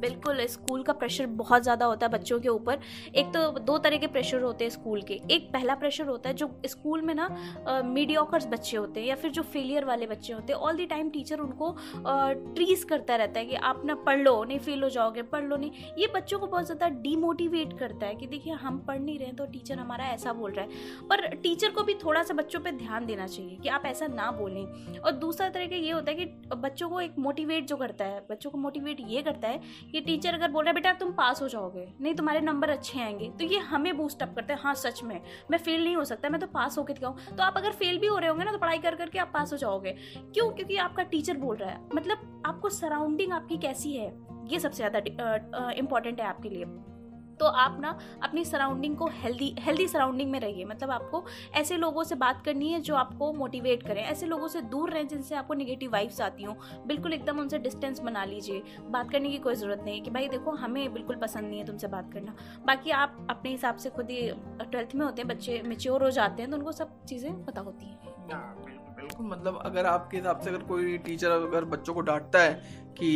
बिल्कुल, 0.00 0.44
स्कूल 0.46 0.82
का 0.82 0.92
प्रेशर 0.94 1.26
बहुत 1.38 1.62
ज़्यादा 1.62 1.86
होता 1.86 2.06
है 2.06 2.12
बच्चों 2.12 2.38
के 2.40 2.48
ऊपर। 2.48 2.78
एक 3.14 3.26
तो 3.34 3.48
दो 3.60 3.76
तरह 3.78 3.96
के 3.96 4.06
प्रेशर 4.08 4.42
होते 4.42 4.64
हैं 4.64 4.70
स्कूल 4.70 5.02
के। 5.02 5.20
एक 5.30 5.48
पहला 5.52 5.74
प्रेशर 5.74 6.06
होता 6.06 6.28
है 6.28 6.34
जो 6.34 6.50
स्कूल 6.66 7.02
में 7.02 7.14
ना 7.14 7.28
मीडियोकर्स 7.86 8.46
बच्चे 8.48 8.76
होते 8.76 9.00
हैं 9.00 9.06
या 9.08 9.14
फिर 9.14 9.30
जो 9.30 9.42
फेलियर 9.44 9.84
वाले 9.84 10.06
बच्चे 10.06 10.32
होते 10.32 10.52
हैं 10.52 10.60
ऑल 10.60 10.76
दी 10.76 10.86
टाइम 10.86 11.10
टीचर 11.10 11.40
उनको 11.40 11.74
ट्रीज 12.54 12.84
करता 12.84 13.16
रहता 13.16 13.40
है 13.40 13.46
कि 13.46 13.54
आप 13.56 13.82
ना 13.84 13.94
पढ़ 13.96 14.18
लो, 14.18 14.42
नहीं 14.44 14.58
फेल 14.58 14.82
हो 14.82 14.88
जाओगे, 14.90 15.22
पढ़ 15.24 15.44
लो 15.44 15.56
नहीं। 15.56 15.70
ये 15.98 16.06
बच्चों 16.14 16.38
को 16.38 16.46
बहुत 16.46 16.66
ज़्यादा 16.66 16.88
डीमोटिवेट 17.00 17.78
करता 17.78 18.06
है 18.06 18.14
कि 18.14 18.26
देखिए, 18.26 18.52
हम 18.54 18.78
पढ़ 18.78 18.98
नहीं 19.00 19.18
रहे 19.18 19.32
तो 19.32 19.46
टीचर 19.46 19.78
हमारा 19.78 20.04
ऐसा 20.06 20.32
बोल 20.32 20.52
रहा 20.52 20.64
है। 20.64 21.06
पर 21.08 21.26
टीचर 21.34 21.70
को 21.70 21.82
भी 21.82 21.94
थोड़ा 22.04 22.22
सा 22.22 22.34
बच्चों 22.34 22.60
पर 22.60 22.70
ध्यान 22.76 23.06
देना 23.06 23.26
चाहिए 23.26 23.56
कि 23.56 23.68
आप 23.68 23.86
ऐसा 23.86 24.06
ना 24.08 24.30
बोलें। 24.32 24.98
और 24.98 25.12
दूसरा 25.12 25.48
तरीका 25.50 25.76
ये 25.76 25.90
होता 25.90 26.10
है 26.10 26.16
कि 26.16 26.56
बच्चों 26.56 26.88
को 26.90 27.00
एक 27.00 27.18
मोटिवेट 27.18 27.66
जो 27.66 27.76
करता 27.76 28.04
है, 28.04 28.20
बच्चों 28.30 28.50
को 28.50 28.58
मोटिवेट 28.58 29.00
ये 29.08 29.22
करता 29.22 29.48
है 29.48 29.60
कि 29.92 30.00
टीचर 30.00 30.34
अगर 30.34 30.50
बोल 30.50 30.64
रहा 30.64 30.70
है, 30.70 30.74
बेटा, 30.74 30.92
तुम 30.94 31.12
पास 31.12 31.42
हो 31.42 31.48
जाओगे, 31.48 31.86
नहीं, 32.00 32.14
तुम्हारे 32.14 32.40
नंबर 32.40 32.70
अच्छे 32.70 33.00
आएँगे। 33.00 33.28
तो 33.30 33.44
ये 33.44 33.58
हमें 33.60 33.96
बूस्टअप 33.96 34.34
करते 34.34 34.52
हैं। 34.52 34.60
हाँ 34.60 34.74
सच 34.76 35.02
में, 35.02 35.20
मैं 35.50 35.58
फेल 35.58 35.84
नहीं 35.84 35.96
हो 35.96 36.04
सकता, 36.04 36.28
मैं 36.28 36.40
तो 36.40 36.46
पास 36.48 36.78
होकर 36.78 36.92
दिखाऊँ। 36.92 37.16
तो 37.28 37.42
आप 37.42 37.56
अगर 37.56 37.72
फेल 37.72 37.98
भी 37.98 38.06
हो 38.06 38.18
रहे 38.18 38.28
होंगे 38.28 38.44
ना 38.44 38.52
तो 38.52 38.58
पढ़ाई 38.58 38.78
कर, 38.78 38.94
करके 38.94 39.18
आप 39.18 39.30
पास 39.34 39.52
हो 39.52 39.58
जाओगे। 39.58 39.96
क्यों? 40.14 40.50
क्योंकि 40.50 40.76
आपका 40.78 41.02
टीचर 41.04 41.36
बोल 41.36 41.56
रहा 41.56 41.70
है। 41.70 41.88
मतलब 41.94 42.42
आपको 42.46 42.68
सराउंडिंग 42.70 43.32
आपकी 43.32 43.56
कैसी 43.58 43.92
है, 43.92 44.12
ये 44.46 44.58
सबसे 44.58 44.76
ज़्यादा 44.78 45.70
इंपॉर्टेंट 45.72 46.20
है 46.20 46.26
आपके 46.26 46.48
लिए। 46.48 46.64
तो 47.40 47.46
आप 47.46 47.76
ना 47.80 47.96
अपनी 48.22 48.44
सराउंडिंग 48.44 48.96
को 48.96 49.06
हेल्दी 49.14 49.54
हेल्दी 49.60 49.86
सराउंडिंग 49.88 50.30
में 50.30 50.38
रहिए। 50.40 50.64
मतलब 50.64 50.90
आपको 50.90 51.24
ऐसे 51.54 51.76
लोगों 51.76 52.04
से 52.04 52.14
बात 52.14 52.42
करनी 52.44 52.68
है 52.68 52.80
जो 52.80 52.94
आपको 52.96 53.32
मोटिवेट 53.32 53.82
करें। 53.82 54.02
ऐसे 54.02 54.26
लोगों 54.26 54.48
से 54.48 54.60
दूर 54.62 54.90
रहें 54.90 55.06
जिनसे 55.08 55.34
आपको 55.34 55.54
निगेटिव 55.54 55.92
वाइब्स 55.92 56.20
आती 56.20 56.44
हों। 56.44 56.54
बिल्कुल 56.86 57.12
एकदम 57.12 57.38
उनसे 57.38 57.58
डिस्टेंस 57.58 58.00
बना 58.00 58.24
लीजिए। 58.24 58.62
बात 58.90 59.10
करने 59.10 59.30
की 59.30 59.38
कोई 59.38 59.54
ज़रूरत 59.54 59.82
नहीं 59.84 59.94
है 59.94 60.00
कि 60.00 60.10
भाई 60.10 60.28
देखो 60.28 60.50
हमें 60.56 60.92
बिल्कुल 60.92 61.16
पसंद 61.16 61.48
नहीं 61.48 61.58
है 61.58 61.66
तुमसे 61.66 61.88
बात 61.88 62.12
करना। 62.12 62.34
बाकी 62.66 62.90
आप 62.92 63.26
अपने 63.30 63.50
हिसाब 63.50 63.76
से 63.76 63.90
खुद 63.90 64.10
ही 64.10 64.30
ट्वेल्थ 64.62 64.94
में 64.94 65.04
होते 65.06 65.22
हैं 65.22 65.28
बच्चे 65.28 65.60
मेच्योर 65.66 66.02
हो 66.02 66.10
जाते 66.10 66.42
हैं 66.42 66.50
तो 66.50 66.56
उनको 66.56 66.72
सब 66.72 67.04
चीज़ें 67.04 67.44
पता 67.44 67.60
होती 67.60 67.86
हैं। 67.86 68.14
हाँ, 68.32 68.56
बिल्कुल 69.00 69.26
मतलब 69.26 69.60
अगर 69.64 69.86
आपके 69.86 70.16
हिसाब 70.16 70.40
से 70.40 70.50
अगर 70.50 70.62
कोई 70.64 70.96
टीचर 70.98 71.30
अगर 71.30 71.64
बच्चों 71.66 71.94
को 71.94 72.00
डांटता 72.00 72.38
है 72.38 72.52
कि 72.98 73.12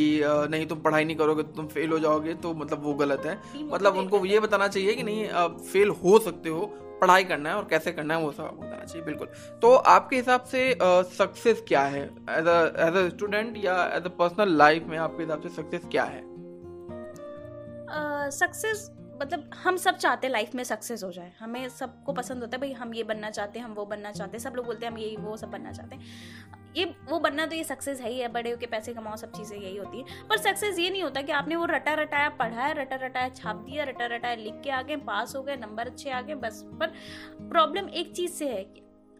नहीं 0.50 0.67
तुम 0.67 0.81
पढ़ाई 0.81 1.05
नहीं 1.05 1.17
करोगे 1.17 1.43
तो 1.43 1.53
तुम 1.53 1.67
फेल 1.67 1.91
हो 1.91 1.99
जाओगे 1.99 2.35
तो 2.35 2.55
मतलब 2.55 2.83
वो 2.83 2.95
गलत 2.95 3.23
है। 3.26 3.38
मतलब 3.64 3.97
उनको 3.97 4.25
ये 4.26 4.41
बताना 4.41 4.69
चाहिए 4.69 4.95
कि 4.95 5.03
नहीं 5.03 5.29
आप 5.43 5.59
फेल 5.73 5.88
हो 6.05 6.19
सकते 6.19 6.49
हो 6.49 6.67
पढ़ाई 7.00 7.25
करना 7.25 7.50
है 7.50 7.57
और 7.57 7.64
कैसे 7.71 7.93
करना 7.93 8.14
है 8.17 8.23
वो 8.23 8.31
सब 8.33 8.45
आपको 8.45 8.62
बताना 8.62 8.85
चाहिए 8.85 9.05
बिल्कुल। 9.05 9.26
तो 9.62 9.75
आपके 9.75 10.17
हिसाब 10.17 10.45
से 10.45 10.62
सक्सेस 11.17 11.64
क्या 11.69 11.83
है? 11.87 12.05
एज 12.31 12.49
एज 12.81 12.97
अ 12.97 13.09
स्टूडेंट 13.09 13.57
या 13.64 13.75
एज 13.97 14.05
अ 14.05 14.09
पर्सनल 14.19 14.57
लाइफ 14.57 14.87
में 14.88 14.97
आपके 14.99 15.23
हिसाब 15.23 15.43
से 15.43 15.49
सक्सेस 15.53 15.88
क्या 15.91 16.05
है? 16.05 16.23
सक्सेस 18.33 18.91
मतलब 19.21 19.50
हम 19.54 19.76
सब 19.76 19.97
चाहते 19.97 20.26
हैं 20.26 20.33
लाइफ 20.33 20.54
में 20.54 20.62
सक्सेस 20.64 21.02
हो 21.04 21.11
जाए। 21.12 21.33
हमें 21.40 21.68
सबको 21.68 22.12
पसंद 22.12 22.42
होता 22.42 22.56
है 22.56 22.61
भाई 22.61 22.73
हम 22.73 22.94
ये 22.94 23.02
बनना 23.04 23.30
चाहते 23.30 23.59
हैं 23.59 23.66
हम 23.66 23.75
वो 23.75 23.85
बनना 23.87 24.12
चाहते 24.12 24.37
हैं। 24.37 24.42
सब 24.44 24.54
लोग 24.56 24.66
बोलते 24.66 24.87
हैं 24.87 24.92
हम 24.92 24.99
यही 24.99 25.16
वो 25.16 25.37
सब 25.37 25.50
बनना 25.50 25.73
चाहते 25.73 25.97
हैं। 25.97 26.73
ये 26.76 26.85
वो 27.09 27.18
बनना 27.18 27.47
तो 27.47 27.56
ये 27.56 27.64
सक्सेस 27.64 28.00
है 28.00 28.11
ही 28.11 28.18
है 28.18 28.28
बड़े 28.28 28.50
होकर 28.50 28.66
पैसे 28.66 28.94
कमाओ 28.94 29.16
सब 29.16 29.33
चीज़ें 29.33 29.56
यही 29.59 29.76
होती 29.76 29.99
है। 29.99 30.26
पर 30.28 30.38
सक्सेस 30.38 30.78
ये 30.78 30.90
नहीं 30.90 31.02
होता 31.02 31.23
कि 31.23 31.33
आपने 31.33 31.56
वो 31.56 31.64
रटा 31.64 31.94
रटाया 31.94 32.28
पढ़ा 32.38 32.62
है 32.62 32.75
रटा 32.75 32.97
रटाया 32.97 33.28
छाप 33.28 33.56
दिया 33.59 33.85
रटा 33.85 34.06
रटाया 34.06 34.35
लिख 34.35 34.61
के 34.64 34.71
आ 34.71 34.83
गए 34.83 34.97
पास 35.06 35.37
हो 35.37 35.42
गए 35.42 35.56
नंबर 35.56 35.87
अच्छे 35.87 36.11
आ 36.11 36.21
गए 36.21 36.35
बस। 36.35 36.62
पर 36.80 36.92
प्रॉब्लम 37.50 37.88
एक 37.90 38.12
चीज़ 38.16 38.33
से 38.33 38.49
है 38.49 38.66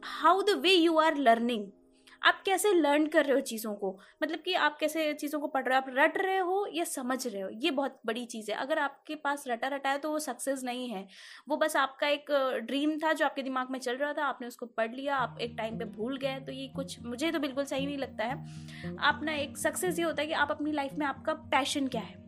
how 0.03 0.43
the 0.43 0.59
way 0.63 0.73
you 0.73 0.99
are 0.99 1.17
learning 1.19 1.67
आप 2.25 2.43
कैसे 2.47 2.73
लर्न 2.73 3.07
कर 3.07 3.25
रहे 3.25 3.35
हो 3.35 3.41
चीज़ों 3.41 3.75
को? 3.75 3.99
मतलब 4.23 4.39
कि 4.39 4.55
आप 4.55 4.79
कैसे 4.79 5.13
चीज़ों 5.15 5.41
को 5.41 5.47
पढ़ 5.47 5.65
रहे 5.65 5.77
हो? 5.77 5.83
आप 5.83 5.95
रट 5.99 6.19
रहे 6.19 6.39
हो 6.39 6.67
या 6.75 6.85
समझ 6.85 7.27
रहे 7.27 7.43
हो? 7.43 7.49
ये 7.53 7.71
बहुत 7.71 8.01
बड़ी 8.07 8.25
चीज़ 8.25 8.51
है। 8.51 8.57
अगर 8.57 8.79
आपके 8.79 9.15
पास 9.15 9.45
रटा 9.49 9.69
रटा 9.69 9.91
है 9.91 9.99
तो 9.99 10.11
वो 10.11 10.19
सक्सेस 10.19 10.63
नहीं 10.65 10.89
है। 10.89 11.07
वो 11.49 11.57
बस 11.57 11.77
आपका 11.77 12.09
एक 12.09 12.33
ड्रीम 12.65 12.99
था 12.99 13.13
जो 13.13 13.25
आपके 13.25 13.43
दिमाग 13.43 13.71
में 13.71 13.79
चल 13.79 13.97
रहा 13.97 14.13
था, 14.13 14.25
आपने 14.25 14.47
उसको 14.47 14.67
पढ़ 14.67 14.93
लिया, 14.93 15.17
आप 15.17 15.39
एक 15.41 15.55
टाइम 15.59 15.79
पर 15.79 15.85
भूल 15.87 16.17
गए 16.17 16.41
तो 16.41 16.53
ये 16.53 16.69
कुछ 16.69 16.99
मुझे 17.03 17.31
तो 17.33 17.39
बिल्कुल 17.39 17.65
सही 17.65 17.87
नहीं 17.87 17.99
लगता 17.99 18.25
है। 18.25 18.97
आप 19.01 19.21
ना 19.23 19.35
एक 19.35 19.59
सक्सेस 19.59 19.99
ये 19.99 20.05
होता 20.05 20.23
है 20.23 20.29
कि 20.29 20.35
आप 20.35 20.51
अपनी 20.51 20.73
लाइफ 20.73 20.95
में 20.95 21.07
आपका 21.07 21.35
पैशन 21.35 21.89
क्या 21.89 22.03
है? 22.03 22.24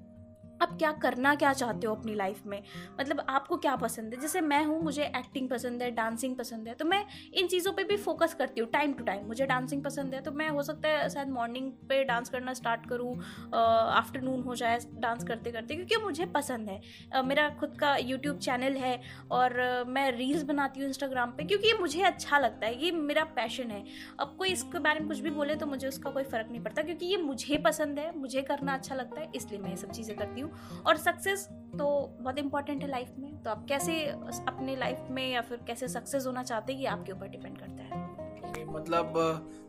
आप 0.62 0.76
क्या 0.78 0.90
करना 0.92 1.34
क्या 1.34 1.52
चाहते 1.52 1.86
हो 1.86 1.94
अपनी 1.94 2.14
लाइफ 2.14 2.42
में? 2.46 2.62
मतलब 3.00 3.24
आपको 3.28 3.56
क्या 3.56 3.74
पसंद 3.76 4.14
है? 4.14 4.20
जैसे 4.20 4.40
मैं 4.40 4.64
हूँ 4.64 4.80
मुझे 4.82 5.04
एक्टिंग 5.06 5.48
पसंद 5.48 5.82
है 5.82 5.90
डांसिंग 5.90 6.36
पसंद 6.36 6.68
है 6.68 6.74
तो 6.74 6.84
मैं 6.84 7.04
इन 7.34 7.46
चीज़ों 7.46 7.72
पे 7.72 7.84
भी 7.84 7.96
फोकस 7.96 8.34
करती 8.34 8.60
हूँ 8.60 8.68
टाइम 8.70 8.92
टू 8.92 9.04
टाइम 9.04 9.26
मुझे 9.26 9.46
डांसिंग 9.46 9.82
पसंद 9.84 10.14
है 10.14 10.20
तो 10.20 10.32
मैं 10.32 10.48
हो 10.48 10.62
सकता 10.62 10.88
है 10.88 11.08
शायद 11.10 11.28
मॉर्निंग 11.30 11.70
पे 11.88 12.02
डांस 12.04 12.28
करना 12.28 12.52
स्टार्ट 12.54 12.88
करूँ 12.88 13.14
आफ्टरनून 13.52 14.42
हो 14.42 14.54
जाए 14.54 14.78
डांस 14.98 15.24
करते 15.24 15.50
करते 15.52 15.74
क्योंकि 15.74 15.96
मुझे 16.04 16.26
पसंद 16.26 16.68
है। 16.68 16.80
uh, 17.10 17.24
मेरा 17.24 17.48
खुद 17.60 17.76
का 17.80 17.96
यूट्यूब 17.96 18.38
चैनल 18.38 18.76
है 18.76 19.00
और 19.30 19.52
uh, 19.52 19.88
मैं 19.88 20.10
रील्स 20.12 20.42
बनाती 20.44 20.80
हूँ 20.80 20.88
इंस्टाग्राम 20.88 21.30
पर 21.30 21.46
क्योंकि 21.46 21.68
ये 21.68 21.78
मुझे 21.80 22.02
अच्छा 22.04 22.38
लगता 22.38 22.66
है 22.66 22.84
ये 22.84 22.90
मेरा 22.92 23.24
पैशन 23.36 23.70
है। 23.70 23.84
अब 24.20 24.34
कोई 24.38 24.48
इसके 24.48 24.78
बारे 24.78 25.00
में 25.00 25.08
कुछ 25.08 25.18
भी 25.18 25.30
बोले 25.30 25.54
तो 25.54 25.66
मुझे 25.66 25.88
उसका 25.88 26.10
कोई 26.10 26.24
फ़र्क 26.24 26.50
नहीं 26.50 26.60
पड़ता 26.62 26.82
क्योंकि 26.82 27.06
ये 27.06 27.16
मुझे 27.22 27.56
पसंद 27.64 27.98
है 27.98 28.10
मुझे 28.18 28.42
करना 28.42 28.74
अच्छा 28.74 28.94
लगता 28.94 29.20
है 29.20 29.30
इसलिए 29.34 29.60
मैं 29.60 29.70
ये 29.70 29.76
सब 29.76 29.90
चीज़ें 29.90 30.16
करती 30.16 30.40
हूँ। 30.40 30.45
हूँ। 30.46 30.82
और 30.82 30.96
सक्सेस 30.96 31.44
तो 31.78 31.86
बहुत 32.20 32.38
इंपॉर्टेंट 32.38 32.82
है 32.82 32.88
लाइफ 32.88 33.12
में। 33.18 33.42
तो 33.42 33.50
आप 33.50 33.64
कैसे 33.68 34.04
अपने 34.48 34.76
लाइफ 34.76 35.06
में 35.10 35.28
या 35.32 35.40
फिर 35.40 35.60
कैसे 35.66 35.88
सक्सेस 35.88 36.26
होना 36.26 36.42
चाहते 36.42 36.72
हैं 36.72 36.80
ये 36.80 36.86
आपके 36.86 37.12
ऊपर 37.12 37.28
डिपेंड 37.28 37.58
करता 37.58 37.82
है। 37.82 38.64
मतलब 38.66 39.18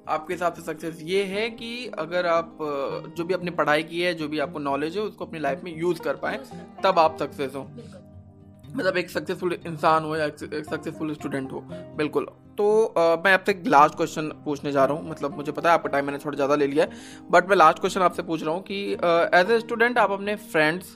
आपके 0.10 0.34
हिसाब 0.34 0.54
से 0.54 0.62
सक्सेस 0.62 1.00
ये 1.04 1.24
है 1.24 1.50
कि 1.50 1.88
अगर 2.00 2.26
आप 2.26 2.58
जो 3.18 3.24
भी 3.24 3.34
अपनी 3.34 3.52
पढ़ाई 3.52 3.84
की 3.84 4.02
है 4.02 4.14
जो 4.14 4.28
भी 4.28 4.40
आपको 4.40 4.60
नॉलेज 4.60 4.98
है 4.98 5.04
उसको 5.04 5.26
अपनी 5.26 5.40
लाइफ 5.40 5.64
में 5.64 5.76
यूज़ 5.78 6.02
कर 6.02 6.16
पाए 6.16 6.40
तब 6.84 7.00
आप 7.00 7.18
सक्सेस 7.20 7.56
हो। 7.56 7.64
मतलब 8.76 8.98
एक 8.98 9.10
सक्सेसफुल 9.10 9.54
इंसान 9.66 10.04
हो 10.04 10.16
या 10.16 10.26
एक 10.26 10.66
सक्सेसफुल 10.70 11.14
स्टूडेंट 11.14 11.52
हो। 11.52 11.60
बिल्कुल। 11.98 12.28
तो 12.58 12.86
आ, 12.88 13.16
मैं 13.16 13.34
आपसे 13.34 13.52
एक 13.52 13.64
लास्ट 13.68 13.96
क्वेश्चन 13.96 14.28
पूछने 14.46 14.72
जा 14.72 14.86
रहा 14.86 14.98
हूँ। 14.98 15.10
मतलब 15.10 15.36
मुझे 15.38 15.52
पता 15.52 15.70
है 15.70 15.76
आपका 15.76 15.90
टाइम 15.90 16.06
मैंने 16.06 16.20
थोड़ा 16.20 16.36
ज़्यादा 16.36 16.56
ले 16.56 16.68
लिया 16.68 16.86
है। 16.86 17.28
बट 17.32 17.50
मैं 17.50 17.56
लास्ट 17.56 17.80
क्वेश्चन 17.80 18.02
आपसे 18.02 18.24
पूछ 18.24 18.44
रहा 18.44 18.54
हूँ 18.54 18.64
कि 18.64 18.82
एज 19.36 19.52
ए 19.52 19.60
स्टूडेंट 19.60 19.98
आप 19.98 20.12
अपने 20.12 20.36
फ्रेंड्स 20.36 20.96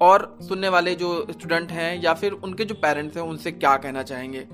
और 0.00 0.36
सुनने 0.42 0.68
वाले 0.68 0.94
जो 0.94 1.14
स्टूडेंट 1.30 1.72
हैं 1.72 2.02
या 2.02 2.14
फिर 2.14 2.32
उनके 2.34 2.64
जो 2.64 2.74
पेरेंट्स 2.76 3.16
हैं 3.16 3.24
उनसे 3.24 3.52
क्या 3.52 3.76
कहना 3.76 4.02
चाहेंगे? 4.04 4.46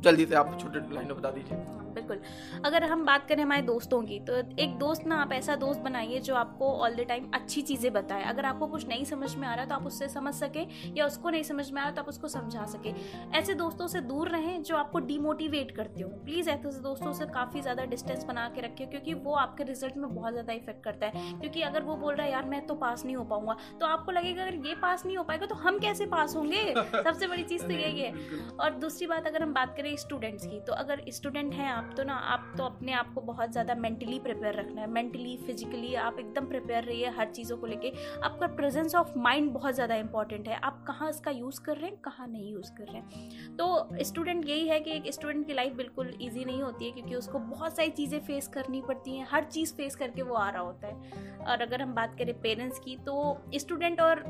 जल्दी 0.00 0.26
से 0.26 0.34
आप 0.34 0.58
छोटे 0.60 0.78
लाइन 0.94 1.06
में 1.06 1.16
बता 1.16 1.30
दीजिए। 1.30 1.82
बिल्कुल। 1.94 2.20
अगर 2.64 2.84
हम 2.84 3.04
बात 3.04 3.26
करें 3.28 3.42
हमारे 3.42 3.62
दोस्तों 3.62 4.02
की 4.02 4.18
तो 4.20 4.36
एक 4.58 4.76
दोस्त 4.78 5.06
ना 5.06 5.16
आप 5.16 5.32
ऐसा 5.32 5.56
दोस्त 5.56 5.80
बनाइए 5.80 6.20
जो 6.20 6.34
आपको 6.34 6.72
ऑल 6.74 6.94
द 6.94 7.06
टाइम 7.08 7.30
अच्छी 7.34 7.62
चीज़ें 7.62 7.92
बताए। 7.92 8.22
अगर 8.24 8.44
आपको 8.44 8.66
कुछ 8.66 8.86
नहीं 8.88 9.04
समझ 9.04 9.34
में 9.36 9.46
आ 9.48 9.54
रहा 9.54 9.64
तो 9.64 9.74
आप 9.74 9.86
उससे 9.86 10.08
समझ 10.08 10.34
सके 10.34 10.66
या 10.96 11.06
उसको 11.06 11.30
नहीं 11.30 11.42
समझ 11.42 11.70
में 11.70 11.80
आ 11.80 11.84
रहा 11.84 11.94
तो 11.94 12.02
आप 12.02 12.08
उसको 12.08 12.28
समझा 12.28 12.64
सके। 12.66 12.92
ऐसे 13.38 13.54
दोस्तों 13.54 13.86
से 13.86 14.00
दूर 14.02 14.28
रहें 14.28 14.62
जो 14.62 14.76
आपको 14.76 14.98
डिमोटिवेट 15.04 15.70
करते 15.70 16.02
हो। 16.02 16.08
प्लीज़ 16.24 16.50
ऐसे 16.50 16.80
दोस्तों 16.82 17.12
से 17.12 17.26
काफ़ी 17.34 17.60
ज़्यादा 17.60 17.84
डिस्टेंस 17.86 18.24
बना 18.24 18.48
के 18.48 18.60
रखें 18.60 18.86
क्योंकि 18.90 19.14
वो 19.16 19.34
आपके 19.36 19.64
रिज़ल्ट 19.64 19.96
में 19.96 20.14
बहुत 20.14 20.32
ज़्यादा 20.32 20.52
इफ़ेक्ट 20.52 20.82
करता 20.84 21.06
है। 21.06 21.12
क्योंकि 21.40 21.62
अगर 21.62 21.82
वो 21.82 21.96
बोल 21.96 22.14
रहा 22.14 22.26
है 22.26 22.32
यार 22.32 22.44
मैं 22.44 22.66
तो 22.66 22.74
पास 22.76 23.04
नहीं 23.04 23.16
हो 23.16 23.24
पाऊँगा। 23.24 23.56
तो 23.80 23.86
आपको 23.86 24.12
लगेगा 24.12 24.42
अगर 24.42 24.66
ये 24.66 24.74
पास 24.82 25.04
नहीं 25.06 25.16
हो 25.16 25.24
पाएगा 25.24 25.46
तो 25.46 25.54
हम 25.56 25.78
कैसे 25.78 26.06
पास 26.06 26.36
होंगे? 26.36 26.62
सबसे 27.04 27.26
बड़ी 27.26 27.42
चीज़ 27.44 27.62
तो 27.62 27.72
यही 27.72 28.00
है। 28.00 28.12
और 28.60 28.74
दूसरी 28.80 29.06
बात 29.06 29.26
अगर 29.26 29.42
हम 29.42 29.52
बात 29.54 29.74
करें 29.76 29.94
स्टूडेंट्स 29.96 30.46
की 30.46 30.60
तो 30.60 30.72
अगर 30.74 31.02
स्टूडेंट 31.10 31.54
हैं 31.54 31.70
आप 31.70 31.83
तो 31.92 32.04
ना, 32.04 32.14
आप 32.14 32.52
तो 32.58 32.64
अपने 32.64 32.92
आप 32.92 33.12
को 33.14 33.20
बहुत 33.20 33.52
ज़्यादा 33.52 33.74
मेंटली 33.74 34.18
प्रिपेयर 34.18 34.54
रखना 34.54 34.80
है। 34.80 34.86
मेंटली 34.90 35.36
फिजिकली 35.36 35.94
आप 35.96 36.18
एकदम 36.18 36.46
प्रिपेयर 36.46 36.84
रहिए 36.84 37.08
हर 37.08 37.30
चीज़ों 37.30 37.56
को 37.56 37.66
लेके। 37.66 37.92
आपका 38.24 38.46
प्रेजेंस 38.46 38.94
ऑफ़ 38.94 39.18
माइंड 39.18 39.50
बहुत 39.52 39.74
ज़्यादा 39.74 39.94
इंपॉर्टेंट 39.94 40.48
है। 40.48 40.58
आप 40.60 40.82
कहाँ 40.86 41.10
इसका 41.10 41.30
यूज़ 41.30 41.60
कर 41.60 41.76
रहे 41.76 41.90
हैं, 41.90 41.96
कहाँ 42.00 42.26
नहीं 42.28 42.52
यूज़ 42.52 42.72
कर 42.72 42.84
रहे 42.84 42.96
हैं। 42.96 43.56
तो 43.56 44.04
स्टूडेंट 44.04 44.46
यही 44.46 44.68
है 44.68 44.80
कि 44.80 44.90
एक 44.90 45.12
स्टूडेंट 45.14 45.46
की 45.46 45.54
लाइफ 45.54 45.72
बिल्कुल 45.72 46.12
ईजी 46.20 46.44
नहीं 46.44 46.62
होती 46.62 46.84
है, 46.84 46.90
क्योंकि 46.90 47.14
उसको 47.14 47.38
बहुत 47.38 47.76
सारी 47.76 47.90
चीज़ें 47.90 48.18
फेस 48.20 48.48
करनी 48.48 48.82
पड़ती 48.82 49.16
हैं। 49.16 49.26
हर 49.30 49.44
चीज़ 49.44 49.74
फेस 49.74 49.96
करके 49.96 50.22
वो 50.22 50.34
आ 50.34 50.48
रहा 50.50 50.62
होता 50.62 50.86
है। 50.86 51.42
और 51.44 51.62
अगर 51.62 51.82
हम 51.82 51.94
बात 51.94 52.16
करें 52.18 52.34
पेरेंट्स 52.40 52.78
की 52.78 52.96
तो 52.96 53.36
स्टूडेंट 53.54 54.00
और 54.00 54.24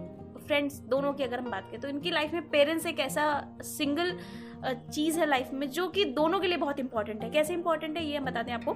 फ्रेंड्स 0.46 0.78
दोनों 0.90 1.12
की 1.12 1.22
अगर 1.22 1.40
हम 1.40 1.50
बात 1.50 1.68
करें 1.70 1.80
तो 1.80 1.88
इनकी 1.88 2.10
लाइफ 2.10 2.32
में 2.32 2.48
पेरेंट्स 2.50 2.86
एक 2.86 3.00
ऐसा 3.00 3.24
सिंगल 3.62 4.16
चीज़ 4.66 5.18
है 5.20 5.26
लाइफ 5.26 5.50
में 5.52 5.68
जो 5.70 5.88
कि 5.88 6.04
दोनों 6.14 6.40
के 6.40 6.46
लिए 6.46 6.56
बहुत 6.58 6.78
इंपॉर्टेंट 6.80 7.22
है। 7.22 7.30
कैसे 7.30 7.54
इंपॉर्टेंट 7.54 7.96
है 7.98 8.04
ये 8.04 8.16
हम 8.16 8.24
बताते 8.24 8.50
हैं 8.50 8.58
आपको। 8.58 8.74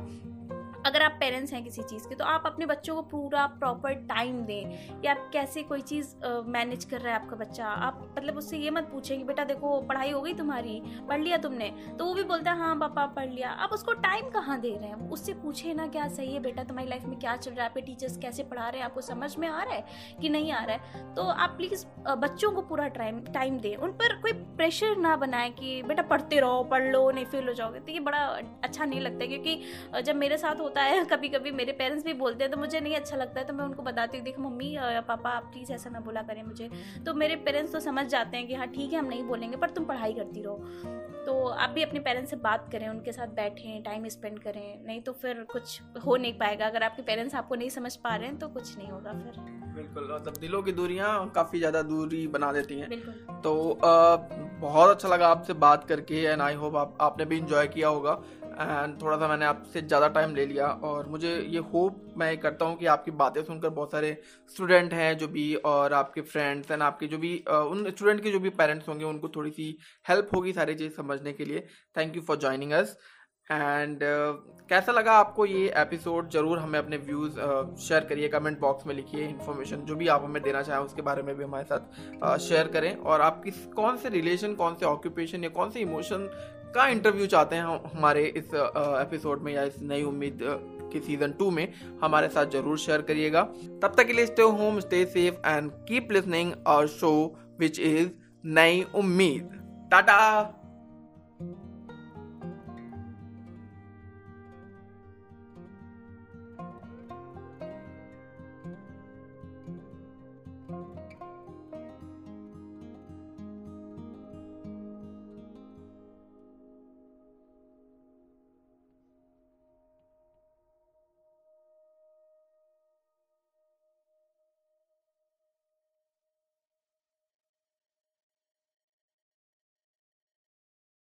अगर 0.86 1.02
आप 1.02 1.16
पेरेंट्स 1.20 1.52
हैं 1.52 1.62
किसी 1.64 1.82
चीज़ 1.82 2.08
के 2.08 2.14
तो 2.14 2.24
आप 2.24 2.42
अपने 2.46 2.66
बच्चों 2.66 2.94
को 2.94 3.02
पूरा 3.02 3.46
प्रॉपर 3.46 3.94
टाइम 4.08 4.40
दें। 4.42 5.02
या 5.04 5.12
आप 5.12 5.30
कैसे 5.32 5.62
कोई 5.62 5.80
चीज़ 5.80 6.14
मैनेज 6.46 6.84
कर 6.84 7.00
रहा 7.00 7.14
है 7.14 7.20
आपका 7.22 7.36
बच्चा। 7.36 7.66
आप 7.66 8.14
मतलब 8.18 8.36
उससे 8.36 8.58
ये 8.58 8.70
मत 8.70 8.84
पूछें 8.84 9.16
कि, 9.18 9.24
बेटा 9.24 9.44
देखो, 9.44 9.80
पढ़ाई 9.80 10.10
हो 10.10 10.20
गई 10.20 10.34
तुम्हारी, 10.34 10.82
पढ़ 11.08 11.20
लिया 11.20 11.36
तुमने? 11.36 11.70
तो 11.98 12.04
वो 12.04 12.14
भी 12.14 12.22
बोलता 12.22 12.52
है 12.52 12.58
हाँ 12.58 12.74
पापा, 12.76 13.06
पढ़ 13.06 13.28
लिया। 13.28 13.50
आप 13.50 13.72
उसको 13.72 13.92
टाइम 13.92 14.28
कहाँ 14.30 14.60
दे 14.60 14.70
रहे 14.70 14.88
हैं? 14.88 15.10
उससे 15.10 15.32
पूछे 15.32 15.74
ना 15.74 15.86
क्या 15.86 16.08
सही 16.08 16.32
है, 16.34 16.40
बेटा, 16.40 16.64
तुम्हारी 16.64 16.90
लाइफ 16.90 17.04
में 17.04 17.18
क्या 17.18 17.36
चल 17.36 17.50
रहा 17.50 17.62
है? 17.62 17.68
आपके 17.68 17.80
टीचर्स 17.80 18.16
कैसे 18.16 18.42
पढ़ा 18.42 18.68
रहे 18.68 18.78
हैं? 18.78 18.84
आपको 18.84 19.00
समझ 19.00 19.36
में 19.36 19.48
आ 19.48 19.62
रहा 19.62 19.74
है 19.74 19.84
कि 20.20 20.28
नहीं 20.28 20.52
आ 20.52 20.64
रहा 20.64 20.76
है? 20.76 21.14
तो 21.14 21.22
आप 21.22 21.50
प्लीज़ 21.50 21.86
बच्चों 22.08 22.50
को 22.52 22.62
पूरा 22.62 22.88
टाइम 22.88 23.20
टाइम 23.24 23.58
दें। 23.58 23.74
उन 23.76 23.92
पर 23.92 24.16
कोई 24.16 24.32
प्रेशर 24.32 24.96
ना 24.96 25.16
बनाए 25.16 25.50
कि, 25.50 25.82
बेटा, 25.82 26.02
पढ़ते 26.02 26.40
रहो, 26.40 26.62
पढ़ 26.64 26.82
लो, 26.82 27.10
नहीं 27.10 27.24
फेल 27.24 27.48
हो 27.48 27.54
जाओगे। 27.54 27.80
तो 27.80 27.92
ये 27.92 28.00
बड़ा 28.00 28.24
अच्छा 28.64 28.84
नहीं 28.84 29.00
लगता 29.00 29.26
क्योंकि 29.26 29.60
जब 30.02 30.16
मेरे 30.16 30.38
साथ 30.38 30.60
होता 30.68 30.82
है 30.82 31.04
कभी 31.06 31.28
कभी 31.28 31.50
मेरे 31.52 31.72
पेरेंट्स 31.72 32.04
भी 32.04 32.12
बोलते 32.14 32.44
हैं 32.44 32.50
तो 32.52 32.58
मुझे 32.58 32.80
नहीं 32.80 32.94
अच्छा 32.96 33.16
लगता 33.16 33.40
है 33.40 33.46
तो 33.46 33.52
मैं 33.52 33.64
उनको 33.64 33.82
बताती 33.82 34.16
हूँ 34.18 34.24
देखो 34.24 34.42
मम्मी 34.42 34.70
या 34.70 35.00
पापा 35.08 35.30
आप 35.30 35.44
प्लीज़ 35.44 35.72
ऐसा 35.72 35.90
ना 35.90 36.00
बोला 36.00 36.22
करें 36.22 36.42
मुझे। 36.42 36.68
तो 37.06 37.14
मेरे 37.14 37.36
पेरेंट्स 37.46 37.72
तो 37.72 37.80
समझ 37.80 38.06
जाते 38.06 38.36
हैं 38.36 38.46
कि 38.46 38.54
हाँ 38.54 38.66
ठीक 38.68 38.92
है 38.92 38.98
हम 38.98 39.06
नहीं 39.06 39.22
बोलेंगे 39.24 39.56
पर 39.56 39.70
तुम 39.70 39.84
पढ़ाई 39.84 40.12
करती 40.14 40.42
रहो। 40.42 40.56
तो 41.26 41.46
आप 41.46 41.70
भी 41.70 41.82
अपने 41.82 42.00
पेरेंट्स 42.00 42.30
से 42.30 42.36
बात 42.38 42.68
करें 42.72 42.88
उनके 42.88 43.12
साथ 43.12 43.34
बैठें 43.36 43.82
टाइम 43.82 44.08
स्पेंड 44.08 44.38
करें 44.38 44.86
नहीं 44.86 45.00
तो 45.02 45.12
फिर 45.12 45.42
कुछ 45.52 45.80
हो 46.06 46.16
नहीं 46.16 46.32
पाएगा। 46.38 46.66
अगर 46.66 46.82
आपके 46.82 47.02
पेरेंट्स 47.02 47.34
आपको 47.34 47.54
नहीं 47.54 47.70
समझ 47.70 47.94
पा 47.96 48.14
रहे 48.16 48.28
हैं 48.28 48.38
तो 48.38 48.48
कुछ 48.48 48.76
नहीं 48.78 48.88
होगा 48.88 49.12
फिर। 49.14 49.40
बिल्कुल 49.74 50.08
मतलब 50.12 50.36
दिलों 50.40 50.62
की 50.62 50.72
दूरियाँ 50.72 51.10
काफ़ी 51.34 51.58
ज़्यादा 51.58 51.82
दूरी 51.84 52.26
बना 52.28 52.52
देती 52.52 52.78
हैं। 52.78 52.88
तो 53.42 53.70
आ, 53.74 54.16
बहुत 54.60 54.90
अच्छा 54.90 55.08
लगा 55.08 55.28
आपसे 55.28 55.52
बात 55.56 55.84
करके 55.84 56.22
एंड 56.22 56.40
आई 56.42 56.54
होप 56.54 56.76
आप 56.76 56.96
आपने 57.00 57.24
भी 57.24 57.36
इंजॉय 57.38 57.66
किया 57.68 57.88
होगा। 57.88 58.12
एंड 58.60 58.94
थोड़ा 59.02 59.16
सा 59.18 59.28
मैंने 59.28 59.44
आपसे 59.44 59.80
ज़्यादा 59.82 60.06
टाइम 60.14 60.34
ले 60.34 60.46
लिया 60.46 60.66
और 60.84 61.08
मुझे 61.08 61.34
ये 61.48 61.58
होप 61.72 62.14
मैं 62.18 62.36
करता 62.40 62.64
हूँ 62.64 62.76
कि 62.78 62.86
आपकी 62.94 63.10
बातें 63.20 63.42
सुनकर 63.42 63.68
बहुत 63.70 63.92
सारे 63.92 64.16
स्टूडेंट 64.56 64.94
हैं 64.94 65.16
जो 65.18 65.28
भी 65.28 65.54
और 65.66 65.92
आपके 65.94 66.20
फ्रेंड्स 66.22 66.70
एंड 66.70 66.82
आपके 66.82 67.06
जो 67.06 67.18
भी 67.18 67.36
उन 67.48 67.90
स्टूडेंट 67.90 68.22
के 68.22 68.30
जो 68.30 68.40
भी 68.40 68.50
पेरेंट्स 68.52 68.88
होंगे, 68.88 69.04
उनको 69.04 69.28
थोड़ी 69.36 69.50
सी 69.50 69.76
हेल्प 70.06 70.34
होगी 70.34 70.52
सारी 70.52 70.74
चीज़ 70.74 70.92
समझने 70.94 71.32
के 71.32 71.44
लिए। 71.44 71.66
Thank 71.96 72.16
you 72.16 72.22
for 72.22 72.38
joining 72.38 72.72
us 72.72 72.96
and 73.50 73.98
कैसा 74.70 74.92
लगा 74.92 75.12
आपको 75.18 75.44
ये 75.46 75.68
एपिसोड 75.78 76.28
ज़रूर 76.30 76.58
हमें 76.58 76.78
अपने 76.78 76.96
व्यूज़ 76.98 77.38
शेयर 77.82 78.04
करिए 78.08 78.28
कमेंट 78.28 78.58
बॉक्स 78.60 78.86
में 78.86 78.94
लिखिए 78.94 79.26
इन्फॉर्मेशन 79.26 79.84
जो 79.84 79.94
भी 79.96 80.08
आप 80.08 80.24
हमें 80.24 80.42
देना 80.42 80.62
चाहें, 80.62 80.80
उसके 80.80 81.02
बारे 81.02 81.22
में 81.22 81.34
भी 81.36 81.44
हमारे 81.44 81.64
साथ 81.64 82.38
शेयर 82.40 82.68
करें। 82.68 82.94
और 82.94 83.20
आप 83.20 83.40
किस, 83.44 83.64
कौन 83.66 83.96
से 83.96 84.08
रिलेशन 84.10 84.54
कौन 84.54 84.74
से 84.74 84.86
ऑक्यूपेशन 84.86 85.44
या 85.44 85.50
कौन 85.50 85.70
से 85.70 85.80
इमोशन 85.80 86.28
का 86.74 86.86
इंटरव्यू 86.88 87.26
चाहते 87.26 87.56
हैं 87.56 87.78
हमारे 87.94 88.24
इस 88.36 88.54
एपिसोड 88.54 89.42
में 89.42 89.52
या 89.52 89.62
इस 89.62 89.80
नई 89.82 90.02
उम्मीद 90.02 90.38
के 90.92 91.00
सीज़न 91.00 91.32
टू 91.38 91.50
में 91.50 91.66
हमारे 92.02 92.28
साथ 92.28 92.46
ज़रूर 92.52 92.78
शेयर 92.78 93.02
करिएगा। 93.02 93.42
तब 93.82 93.94
तक 93.96 94.06
के 94.06 94.12
लिए 94.12 94.26
stay 94.26 94.42
home 94.42 94.80
stay 94.80 95.04
safe 95.06 95.46
and 95.46 95.70
keep 95.88 96.12
listening 96.12 96.52
our 96.66 96.86
show 96.86 97.12
which 97.60 97.80
is 97.80 98.08
नई 98.44 98.84
उम्मीद। 98.94 99.50
टाटा! 99.90 100.54